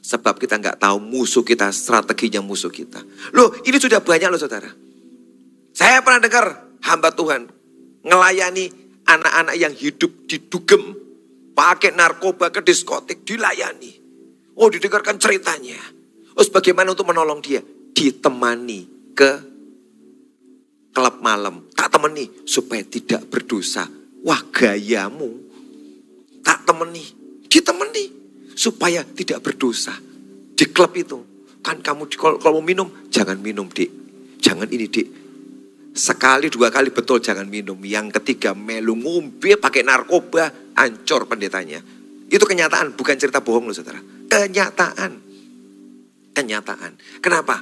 Sebab 0.00 0.36
kita 0.36 0.58
nggak 0.60 0.82
tahu 0.82 1.00
musuh 1.00 1.46
kita, 1.46 1.72
strateginya 1.72 2.44
musuh 2.44 2.68
kita. 2.68 3.00
Loh 3.32 3.54
ini 3.64 3.80
sudah 3.80 4.04
banyak 4.04 4.28
loh 4.28 4.40
saudara. 4.42 4.68
Saya 5.70 6.02
pernah 6.02 6.20
dengar 6.20 6.46
hamba 6.82 7.14
Tuhan 7.14 7.46
ngelayani 8.04 8.66
anak-anak 9.06 9.56
yang 9.56 9.72
hidup 9.72 10.28
di 10.28 10.50
dugem. 10.50 10.98
Pakai 11.50 11.92
narkoba 11.92 12.48
ke 12.48 12.64
diskotik, 12.64 13.22
dilayani. 13.22 13.92
Oh 14.56 14.72
didengarkan 14.72 15.20
ceritanya. 15.20 15.76
Terus 16.32 16.48
bagaimana 16.48 16.96
untuk 16.96 17.12
menolong 17.12 17.44
dia? 17.44 17.60
Ditemani 17.92 19.12
ke 19.14 19.32
klub 20.90 21.16
malam. 21.22 21.68
Tak 21.72 21.96
temani 21.96 22.28
supaya 22.44 22.82
tidak 22.84 23.26
berdosa. 23.30 23.86
Wah 24.26 24.42
gayamu. 24.52 25.30
Tak 26.44 26.68
temani. 26.68 27.04
Ditemani 27.46 28.04
supaya 28.54 29.02
tidak 29.02 29.40
berdosa. 29.40 29.96
Di 30.54 30.64
klub 30.68 30.92
itu. 30.96 31.18
Kan 31.60 31.84
kamu 31.84 32.08
kalau, 32.16 32.36
kalau 32.40 32.60
mau 32.60 32.64
minum, 32.64 32.88
jangan 33.12 33.36
minum 33.36 33.68
dik. 33.68 33.90
Jangan 34.40 34.68
ini 34.72 34.88
dik. 34.88 35.08
Sekali 35.90 36.48
dua 36.48 36.72
kali 36.72 36.88
betul 36.88 37.20
jangan 37.20 37.44
minum. 37.44 37.76
Yang 37.84 38.20
ketiga 38.20 38.56
melu 38.56 38.96
ngumpi 38.96 39.58
pakai 39.60 39.84
narkoba, 39.84 40.72
ancur 40.76 41.28
pendetanya. 41.28 41.82
Itu 42.30 42.46
kenyataan, 42.46 42.94
bukan 42.94 43.18
cerita 43.18 43.42
bohong 43.42 43.68
loh 43.68 43.74
saudara. 43.74 44.00
Kenyataan. 44.30 45.12
Kenyataan. 46.30 46.92
Kenapa? 47.18 47.60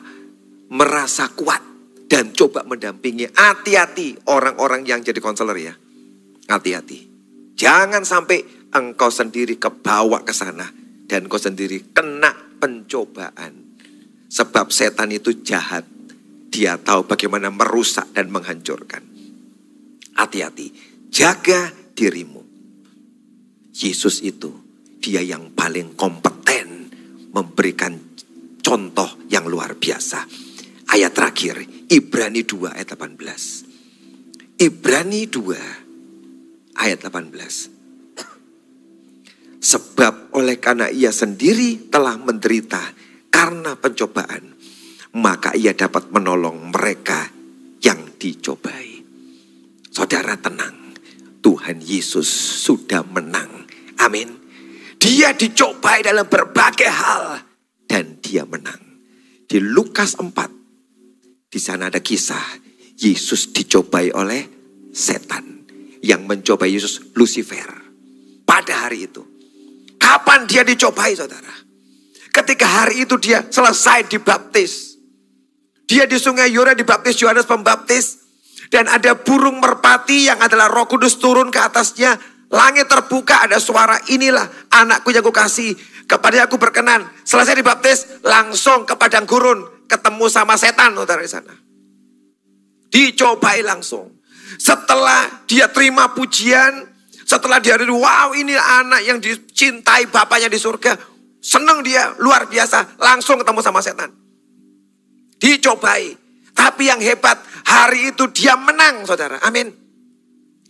Merasa 0.69 1.33
kuat 1.33 1.61
dan 2.09 2.33
coba 2.33 2.65
mendampingi. 2.65 3.29
Hati-hati 3.29 4.29
orang-orang 4.33 4.85
yang 4.89 5.01
jadi 5.05 5.21
konselor 5.21 5.57
ya. 5.61 5.77
Hati-hati. 6.49 7.09
Jangan 7.59 8.03
sampai 8.03 8.71
engkau 8.73 9.13
sendiri 9.13 9.61
kebawa 9.61 10.25
ke 10.25 10.33
sana 10.33 10.65
dan 11.05 11.29
engkau 11.29 11.41
sendiri 11.41 11.93
kena 11.93 12.33
pencobaan. 12.59 13.77
Sebab 14.29 14.73
setan 14.73 15.13
itu 15.13 15.45
jahat. 15.45 15.85
Dia 16.49 16.81
tahu 16.81 17.05
bagaimana 17.05 17.53
merusak 17.53 18.09
dan 18.17 18.33
menghancurkan. 18.33 19.05
Hati-hati. 20.17 20.73
Jaga 21.13 21.69
dirimu. 21.93 22.41
Yesus 23.77 24.25
itu 24.25 24.51
dia 24.99 25.21
yang 25.21 25.53
paling 25.53 25.93
kompeten 25.95 26.89
memberikan 27.31 27.95
contoh 28.65 29.29
yang 29.31 29.47
luar 29.47 29.77
biasa 29.77 30.48
ayat 30.89 31.13
terakhir, 31.13 31.61
Ibrani 31.93 32.43
2 32.45 32.73
ayat 32.73 32.89
18. 32.97 34.59
Ibrani 34.59 35.29
2 35.29 36.81
ayat 36.81 37.01
18. 37.05 37.71
Sebab 39.59 40.33
oleh 40.39 40.57
karena 40.63 40.89
ia 40.89 41.11
sendiri 41.13 41.91
telah 41.91 42.17
menderita 42.17 42.81
karena 43.29 43.75
pencobaan, 43.77 44.55
maka 45.19 45.53
ia 45.55 45.75
dapat 45.75 46.11
menolong 46.11 46.73
mereka 46.73 47.31
yang 47.83 48.17
dicobai. 48.17 49.03
Saudara 49.91 50.39
tenang, 50.39 50.95
Tuhan 51.43 51.83
Yesus 51.83 52.27
sudah 52.65 53.03
menang. 53.03 53.67
Amin. 53.99 54.31
Dia 54.99 55.35
dicobai 55.35 56.03
dalam 56.03 56.27
berbagai 56.27 56.91
hal 56.91 57.43
dan 57.87 58.19
dia 58.23 58.47
menang. 58.47 58.79
Di 59.49 59.59
Lukas 59.63 60.19
4 60.19 60.58
di 61.49 61.57
sana 61.57 61.89
ada 61.89 62.05
kisah 62.05 62.61
Yesus 63.01 63.57
dicobai 63.57 64.13
oleh 64.13 64.45
setan 64.93 65.65
yang 66.05 66.29
mencobai 66.29 66.69
Yesus 66.69 67.17
Lucifer 67.17 67.67
pada 68.45 68.87
hari 68.87 69.09
itu. 69.09 69.25
Kapan 69.97 70.45
dia 70.45 70.63
dicobai 70.63 71.17
saudara? 71.17 71.53
Ketika 72.29 72.85
hari 72.85 73.09
itu 73.09 73.17
dia 73.17 73.49
selesai 73.49 74.07
dibaptis. 74.13 75.01
Dia 75.89 76.05
di 76.05 76.21
sungai 76.21 76.53
Yura 76.53 76.77
dibaptis 76.77 77.17
Yohanes 77.19 77.49
Pembaptis. 77.49 78.29
Dan 78.69 78.85
ada 78.85 79.17
burung 79.17 79.65
merpati 79.65 80.29
yang 80.29 80.45
adalah 80.45 80.69
roh 80.69 80.85
kudus 80.85 81.17
turun 81.17 81.49
ke 81.49 81.57
atasnya. 81.57 82.21
Langit 82.53 82.85
terbuka 82.93 83.49
ada 83.49 83.57
suara 83.57 83.97
inilah 84.13 84.45
anakku 84.69 85.09
yang 85.09 85.25
kukasih 85.25 85.73
kepada 86.05 86.45
aku 86.45 86.61
berkenan. 86.61 87.09
Selesai 87.25 87.57
dibaptis 87.57 88.21
langsung 88.21 88.85
ke 88.85 88.93
padang 89.01 89.25
gurun 89.25 89.78
ketemu 89.89 90.29
sama 90.29 90.55
setan 90.61 90.93
saudara 90.93 91.25
di 91.25 91.31
sana. 91.33 91.55
Dicobai 92.93 93.65
langsung. 93.65 94.21
Setelah 94.61 95.45
dia 95.49 95.69
terima 95.73 96.13
pujian, 96.13 96.89
setelah 97.25 97.61
dia 97.61 97.77
wow 97.81 98.33
ini 98.37 98.57
anak 98.57 99.01
yang 99.05 99.19
dicintai 99.21 100.09
bapaknya 100.09 100.49
di 100.49 100.57
surga, 100.61 100.97
senang 101.41 101.85
dia 101.85 102.17
luar 102.21 102.49
biasa, 102.49 103.01
langsung 103.01 103.41
ketemu 103.41 103.61
sama 103.65 103.81
setan. 103.81 104.13
Dicobai. 105.41 106.17
Tapi 106.53 106.91
yang 106.91 106.99
hebat, 106.99 107.39
hari 107.65 108.11
itu 108.11 108.27
dia 108.35 108.59
menang 108.59 109.07
saudara. 109.07 109.39
Amin. 109.47 109.71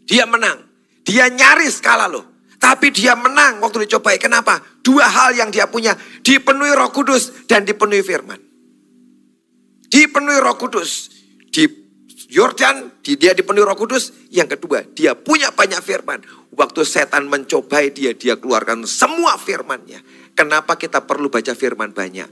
Dia 0.05 0.29
menang. 0.29 0.61
Dia 1.01 1.33
nyaris 1.33 1.81
kalah 1.81 2.09
loh. 2.13 2.25
Tapi 2.59 2.93
dia 2.93 3.17
menang 3.17 3.63
waktu 3.65 3.89
dicobai. 3.89 4.21
Kenapa? 4.21 4.61
Dua 4.85 5.09
hal 5.09 5.33
yang 5.39 5.49
dia 5.49 5.65
punya. 5.71 5.97
Dipenuhi 6.21 6.75
roh 6.77 6.93
kudus 6.93 7.47
dan 7.49 7.65
dipenuhi 7.65 8.05
firman. 8.05 8.48
Dipenuhi 9.89 10.39
roh 10.41 10.57
kudus. 10.61 11.11
Di 11.49 11.65
Yordan, 12.29 13.01
dia 13.01 13.33
dipenuhi 13.33 13.65
roh 13.65 13.77
kudus. 13.77 14.13
Yang 14.29 14.61
kedua, 14.61 14.85
dia 14.85 15.17
punya 15.17 15.49
banyak 15.53 15.81
firman. 15.81 16.21
Waktu 16.53 16.85
setan 16.85 17.29
mencobai 17.33 17.93
dia, 17.93 18.13
dia 18.13 18.37
keluarkan 18.37 18.85
semua 18.85 19.41
firmannya. 19.41 20.05
Kenapa 20.37 20.77
kita 20.77 21.09
perlu 21.09 21.33
baca 21.33 21.57
firman 21.57 21.97
banyak? 21.97 22.29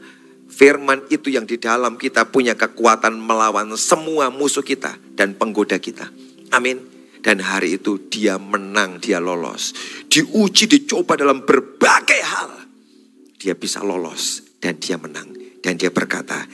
Firman 0.47 1.11
itu 1.11 1.33
yang 1.33 1.43
di 1.43 1.59
dalam 1.59 1.99
kita 1.99 2.31
punya 2.31 2.55
kekuatan 2.55 3.19
melawan 3.19 3.75
semua 3.75 4.31
musuh 4.31 4.63
kita 4.63 4.95
dan 5.19 5.35
penggoda 5.35 5.81
kita. 5.83 6.07
Amin. 6.55 6.79
Dan 7.19 7.43
hari 7.43 7.75
itu 7.75 8.07
dia 8.07 8.39
menang, 8.39 9.03
dia 9.03 9.19
lolos. 9.19 9.75
Diuji, 10.07 10.71
dicoba 10.71 11.19
dalam 11.19 11.43
berbagai 11.43 12.23
hal. 12.23 12.51
Dia 13.35 13.59
bisa 13.59 13.83
lolos 13.83 14.55
dan 14.63 14.79
dia 14.79 14.95
menang. 14.95 15.35
Dan 15.59 15.75
dia 15.75 15.91
berkata, 15.91 16.47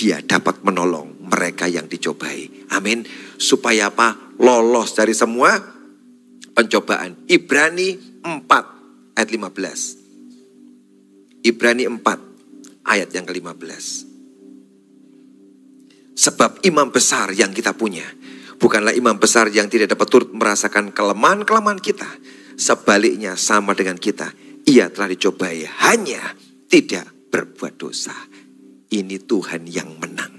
dia 0.00 0.24
dapat 0.24 0.64
menolong 0.64 1.28
mereka 1.28 1.68
yang 1.68 1.84
dicobai. 1.84 2.72
Amin. 2.72 3.04
Supaya 3.36 3.92
apa? 3.92 4.32
Lolos 4.40 4.96
dari 4.96 5.12
semua 5.12 5.60
pencobaan. 6.56 7.28
Ibrani 7.28 8.00
4 8.24 9.20
ayat 9.20 9.28
15. 9.28 11.44
Ibrani 11.44 11.84
4 11.84 12.00
ayat 12.88 13.12
yang 13.12 13.28
ke-15. 13.28 14.08
Sebab 16.16 16.64
imam 16.64 16.88
besar 16.88 17.36
yang 17.36 17.52
kita 17.52 17.76
punya 17.76 18.08
bukanlah 18.56 18.96
imam 18.96 19.20
besar 19.20 19.52
yang 19.52 19.68
tidak 19.68 19.92
dapat 19.96 20.08
turut 20.08 20.32
merasakan 20.32 20.96
kelemahan-kelemahan 20.96 21.80
kita. 21.80 22.08
Sebaliknya 22.56 23.36
sama 23.36 23.76
dengan 23.76 24.00
kita. 24.00 24.32
Ia 24.64 24.88
telah 24.92 25.08
dicobai 25.12 25.64
hanya 25.88 26.20
tidak 26.68 27.32
berbuat 27.32 27.80
dosa. 27.80 28.12
Ini 28.90 29.16
Tuhan 29.22 29.70
yang 29.70 29.96
menang. 30.02 30.34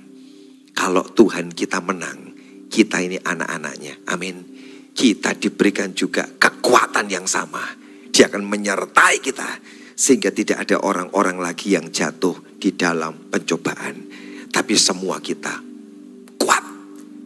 Kalau 0.76 1.08
Tuhan 1.08 1.56
kita 1.56 1.80
menang, 1.80 2.36
kita 2.68 3.00
ini 3.00 3.16
anak-anaknya. 3.20 4.12
Amin. 4.12 4.44
Kita 4.92 5.32
diberikan 5.36 5.96
juga 5.96 6.28
kekuatan 6.28 7.08
yang 7.08 7.26
sama. 7.26 7.64
Dia 8.12 8.28
akan 8.28 8.44
menyertai 8.44 9.24
kita. 9.24 9.50
Sehingga 9.96 10.34
tidak 10.36 10.68
ada 10.68 10.82
orang-orang 10.84 11.40
lagi 11.40 11.78
yang 11.78 11.88
jatuh 11.94 12.60
di 12.60 12.76
dalam 12.76 13.32
pencobaan. 13.32 13.96
Tapi 14.52 14.76
semua 14.76 15.22
kita 15.24 15.72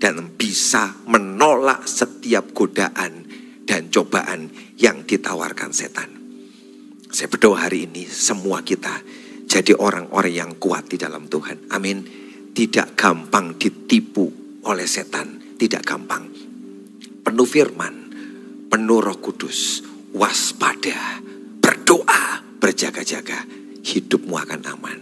dan 0.05 0.37
bisa 0.37 1.01
menolak 1.09 1.89
setiap 1.89 2.53
godaan 2.53 3.25
dan 3.65 3.89
cobaan 3.89 4.53
yang 4.77 5.01
ditawarkan 5.01 5.73
setan. 5.73 6.13
Saya 7.09 7.25
berdoa 7.25 7.65
hari 7.65 7.89
ini 7.89 8.05
semua 8.05 8.61
kita 8.61 9.01
jadi 9.45 9.73
orang-orang 9.77 10.33
yang 10.33 10.51
kuat 10.57 10.89
di 10.89 10.97
dalam 10.99 11.29
Tuhan. 11.29 11.71
Amin. 11.71 12.03
Tidak 12.55 12.97
gampang 12.97 13.55
ditipu 13.55 14.25
oleh 14.65 14.87
setan, 14.89 15.57
tidak 15.57 15.85
gampang. 15.85 16.27
Penuh 17.25 17.47
firman, 17.47 17.95
penuh 18.69 18.99
roh 19.01 19.17
kudus, 19.21 19.83
waspada, 20.15 21.21
berdoa, 21.61 22.41
berjaga-jaga. 22.59 23.43
Hidupmu 23.85 24.33
akan 24.33 24.61
aman. 24.65 24.99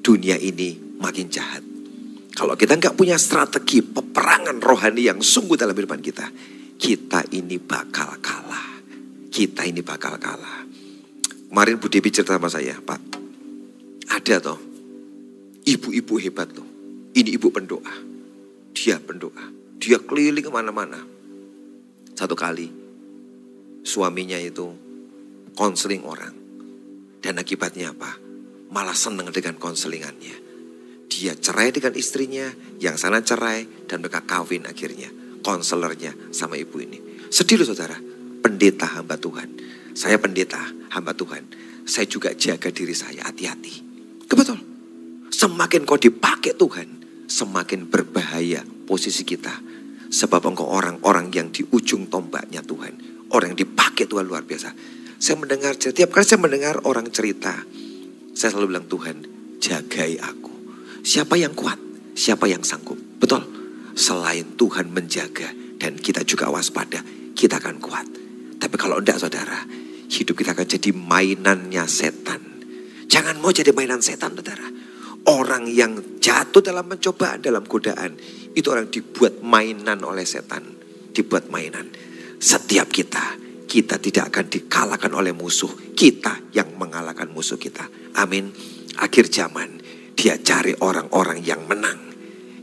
Dunia 0.00 0.40
ini 0.40 0.96
makin 0.96 1.28
jahat 1.28 1.72
kalau 2.32 2.56
kita 2.56 2.80
nggak 2.80 2.96
punya 2.96 3.20
strategi 3.20 3.84
peperangan 3.84 4.56
rohani 4.56 5.04
yang 5.04 5.20
sungguh 5.20 5.54
dalam 5.54 5.76
kehidupan 5.76 6.00
kita, 6.00 6.26
kita 6.80 7.28
ini 7.36 7.60
bakal 7.60 8.18
kalah. 8.24 8.80
Kita 9.28 9.64
ini 9.68 9.84
bakal 9.84 10.16
kalah. 10.16 10.64
Kemarin 11.52 11.76
Bu 11.76 11.92
Dewi 11.92 12.08
cerita 12.08 12.36
sama 12.36 12.48
saya, 12.48 12.80
Pak. 12.80 13.21
Ada 14.12 14.44
toh, 14.44 14.60
ibu-ibu 15.64 16.14
hebat 16.20 16.52
loh. 16.52 16.68
Ini 17.16 17.36
ibu 17.36 17.48
pendoa. 17.48 17.94
Dia 18.76 19.00
pendoa. 19.00 19.44
Dia 19.80 19.96
keliling 20.00 20.44
ke 20.44 20.52
mana-mana. 20.52 21.00
Satu 22.12 22.36
kali, 22.36 22.68
suaminya 23.82 24.36
itu 24.36 24.68
konseling 25.56 26.04
orang. 26.04 26.36
Dan 27.24 27.40
akibatnya 27.40 27.96
apa? 27.96 28.20
Malah 28.72 28.96
seneng 28.96 29.32
dengan 29.32 29.56
konselingannya 29.56 30.52
dia 31.12 31.36
cerai 31.36 31.68
dengan 31.68 31.92
istrinya, 31.92 32.48
yang 32.80 32.96
sana 32.96 33.20
cerai, 33.20 33.68
dan 33.84 34.00
mereka 34.00 34.24
kawin 34.24 34.64
akhirnya. 34.64 35.12
Konselernya 35.44 36.32
sama 36.32 36.56
ibu 36.56 36.80
ini. 36.80 37.28
Sedih 37.28 37.60
loh 37.60 37.68
saudara, 37.68 38.00
pendeta 38.40 38.88
hamba 38.96 39.20
Tuhan. 39.20 39.52
Saya 39.92 40.16
pendeta 40.16 40.58
hamba 40.88 41.12
Tuhan. 41.12 41.44
Saya 41.84 42.08
juga 42.08 42.32
jaga 42.32 42.72
diri 42.72 42.96
saya, 42.96 43.28
hati-hati. 43.28 43.91
Kebetul. 44.32 44.56
Semakin 45.28 45.84
kau 45.84 46.00
dipakai 46.00 46.56
Tuhan, 46.56 46.88
semakin 47.28 47.84
berbahaya 47.84 48.64
posisi 48.88 49.28
kita. 49.28 49.52
Sebab 50.08 50.48
engkau 50.48 50.72
orang-orang 50.72 51.28
yang 51.36 51.52
di 51.52 51.60
ujung 51.68 52.08
tombaknya 52.08 52.64
Tuhan. 52.64 52.96
Orang 53.28 53.52
yang 53.52 53.60
dipakai 53.68 54.08
Tuhan 54.08 54.24
luar 54.24 54.48
biasa. 54.48 54.72
Saya 55.20 55.36
mendengar, 55.36 55.76
setiap 55.76 56.16
kali 56.16 56.24
saya 56.24 56.40
mendengar 56.40 56.80
orang 56.88 57.12
cerita, 57.12 57.52
saya 58.32 58.48
selalu 58.56 58.76
bilang 58.76 58.88
Tuhan, 58.88 59.16
jagai 59.60 60.16
aku. 60.20 60.52
Siapa 61.04 61.36
yang 61.36 61.52
kuat? 61.52 61.76
Siapa 62.16 62.48
yang 62.48 62.64
sanggup? 62.64 62.96
Betul. 63.20 63.44
Selain 63.92 64.56
Tuhan 64.56 64.88
menjaga 64.88 65.52
dan 65.76 66.00
kita 66.00 66.24
juga 66.24 66.48
waspada, 66.48 67.04
kita 67.36 67.60
akan 67.60 67.76
kuat. 67.84 68.08
Tapi 68.56 68.76
kalau 68.80 68.96
enggak 68.96 69.20
saudara, 69.20 69.64
hidup 70.08 70.40
kita 70.40 70.56
akan 70.56 70.68
jadi 70.68 70.90
mainannya 70.96 71.84
setan. 71.84 72.51
Jangan 73.12 73.44
mau 73.44 73.52
jadi 73.52 73.76
mainan 73.76 74.00
setan 74.00 74.32
saudara. 74.32 74.64
Orang 75.28 75.68
yang 75.68 76.16
jatuh 76.16 76.64
dalam 76.64 76.88
pencobaan, 76.88 77.44
dalam 77.44 77.68
godaan, 77.68 78.16
itu 78.56 78.72
orang 78.72 78.88
dibuat 78.88 79.44
mainan 79.44 80.00
oleh 80.00 80.24
setan. 80.24 80.64
Dibuat 81.12 81.52
mainan. 81.52 81.92
Setiap 82.40 82.88
kita, 82.88 83.36
kita 83.68 84.00
tidak 84.00 84.32
akan 84.32 84.48
dikalahkan 84.48 85.12
oleh 85.12 85.36
musuh. 85.36 85.92
Kita 85.92 86.56
yang 86.56 86.72
mengalahkan 86.80 87.28
musuh 87.28 87.60
kita. 87.60 87.84
Amin. 88.16 88.48
Akhir 88.96 89.28
zaman, 89.28 89.76
dia 90.16 90.40
cari 90.40 90.72
orang-orang 90.80 91.44
yang 91.44 91.68
menang, 91.68 92.00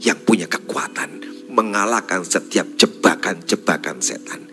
yang 0.02 0.18
punya 0.26 0.50
kekuatan, 0.50 1.46
mengalahkan 1.54 2.26
setiap 2.26 2.66
jebakan-jebakan 2.74 4.02
setan. 4.02 4.49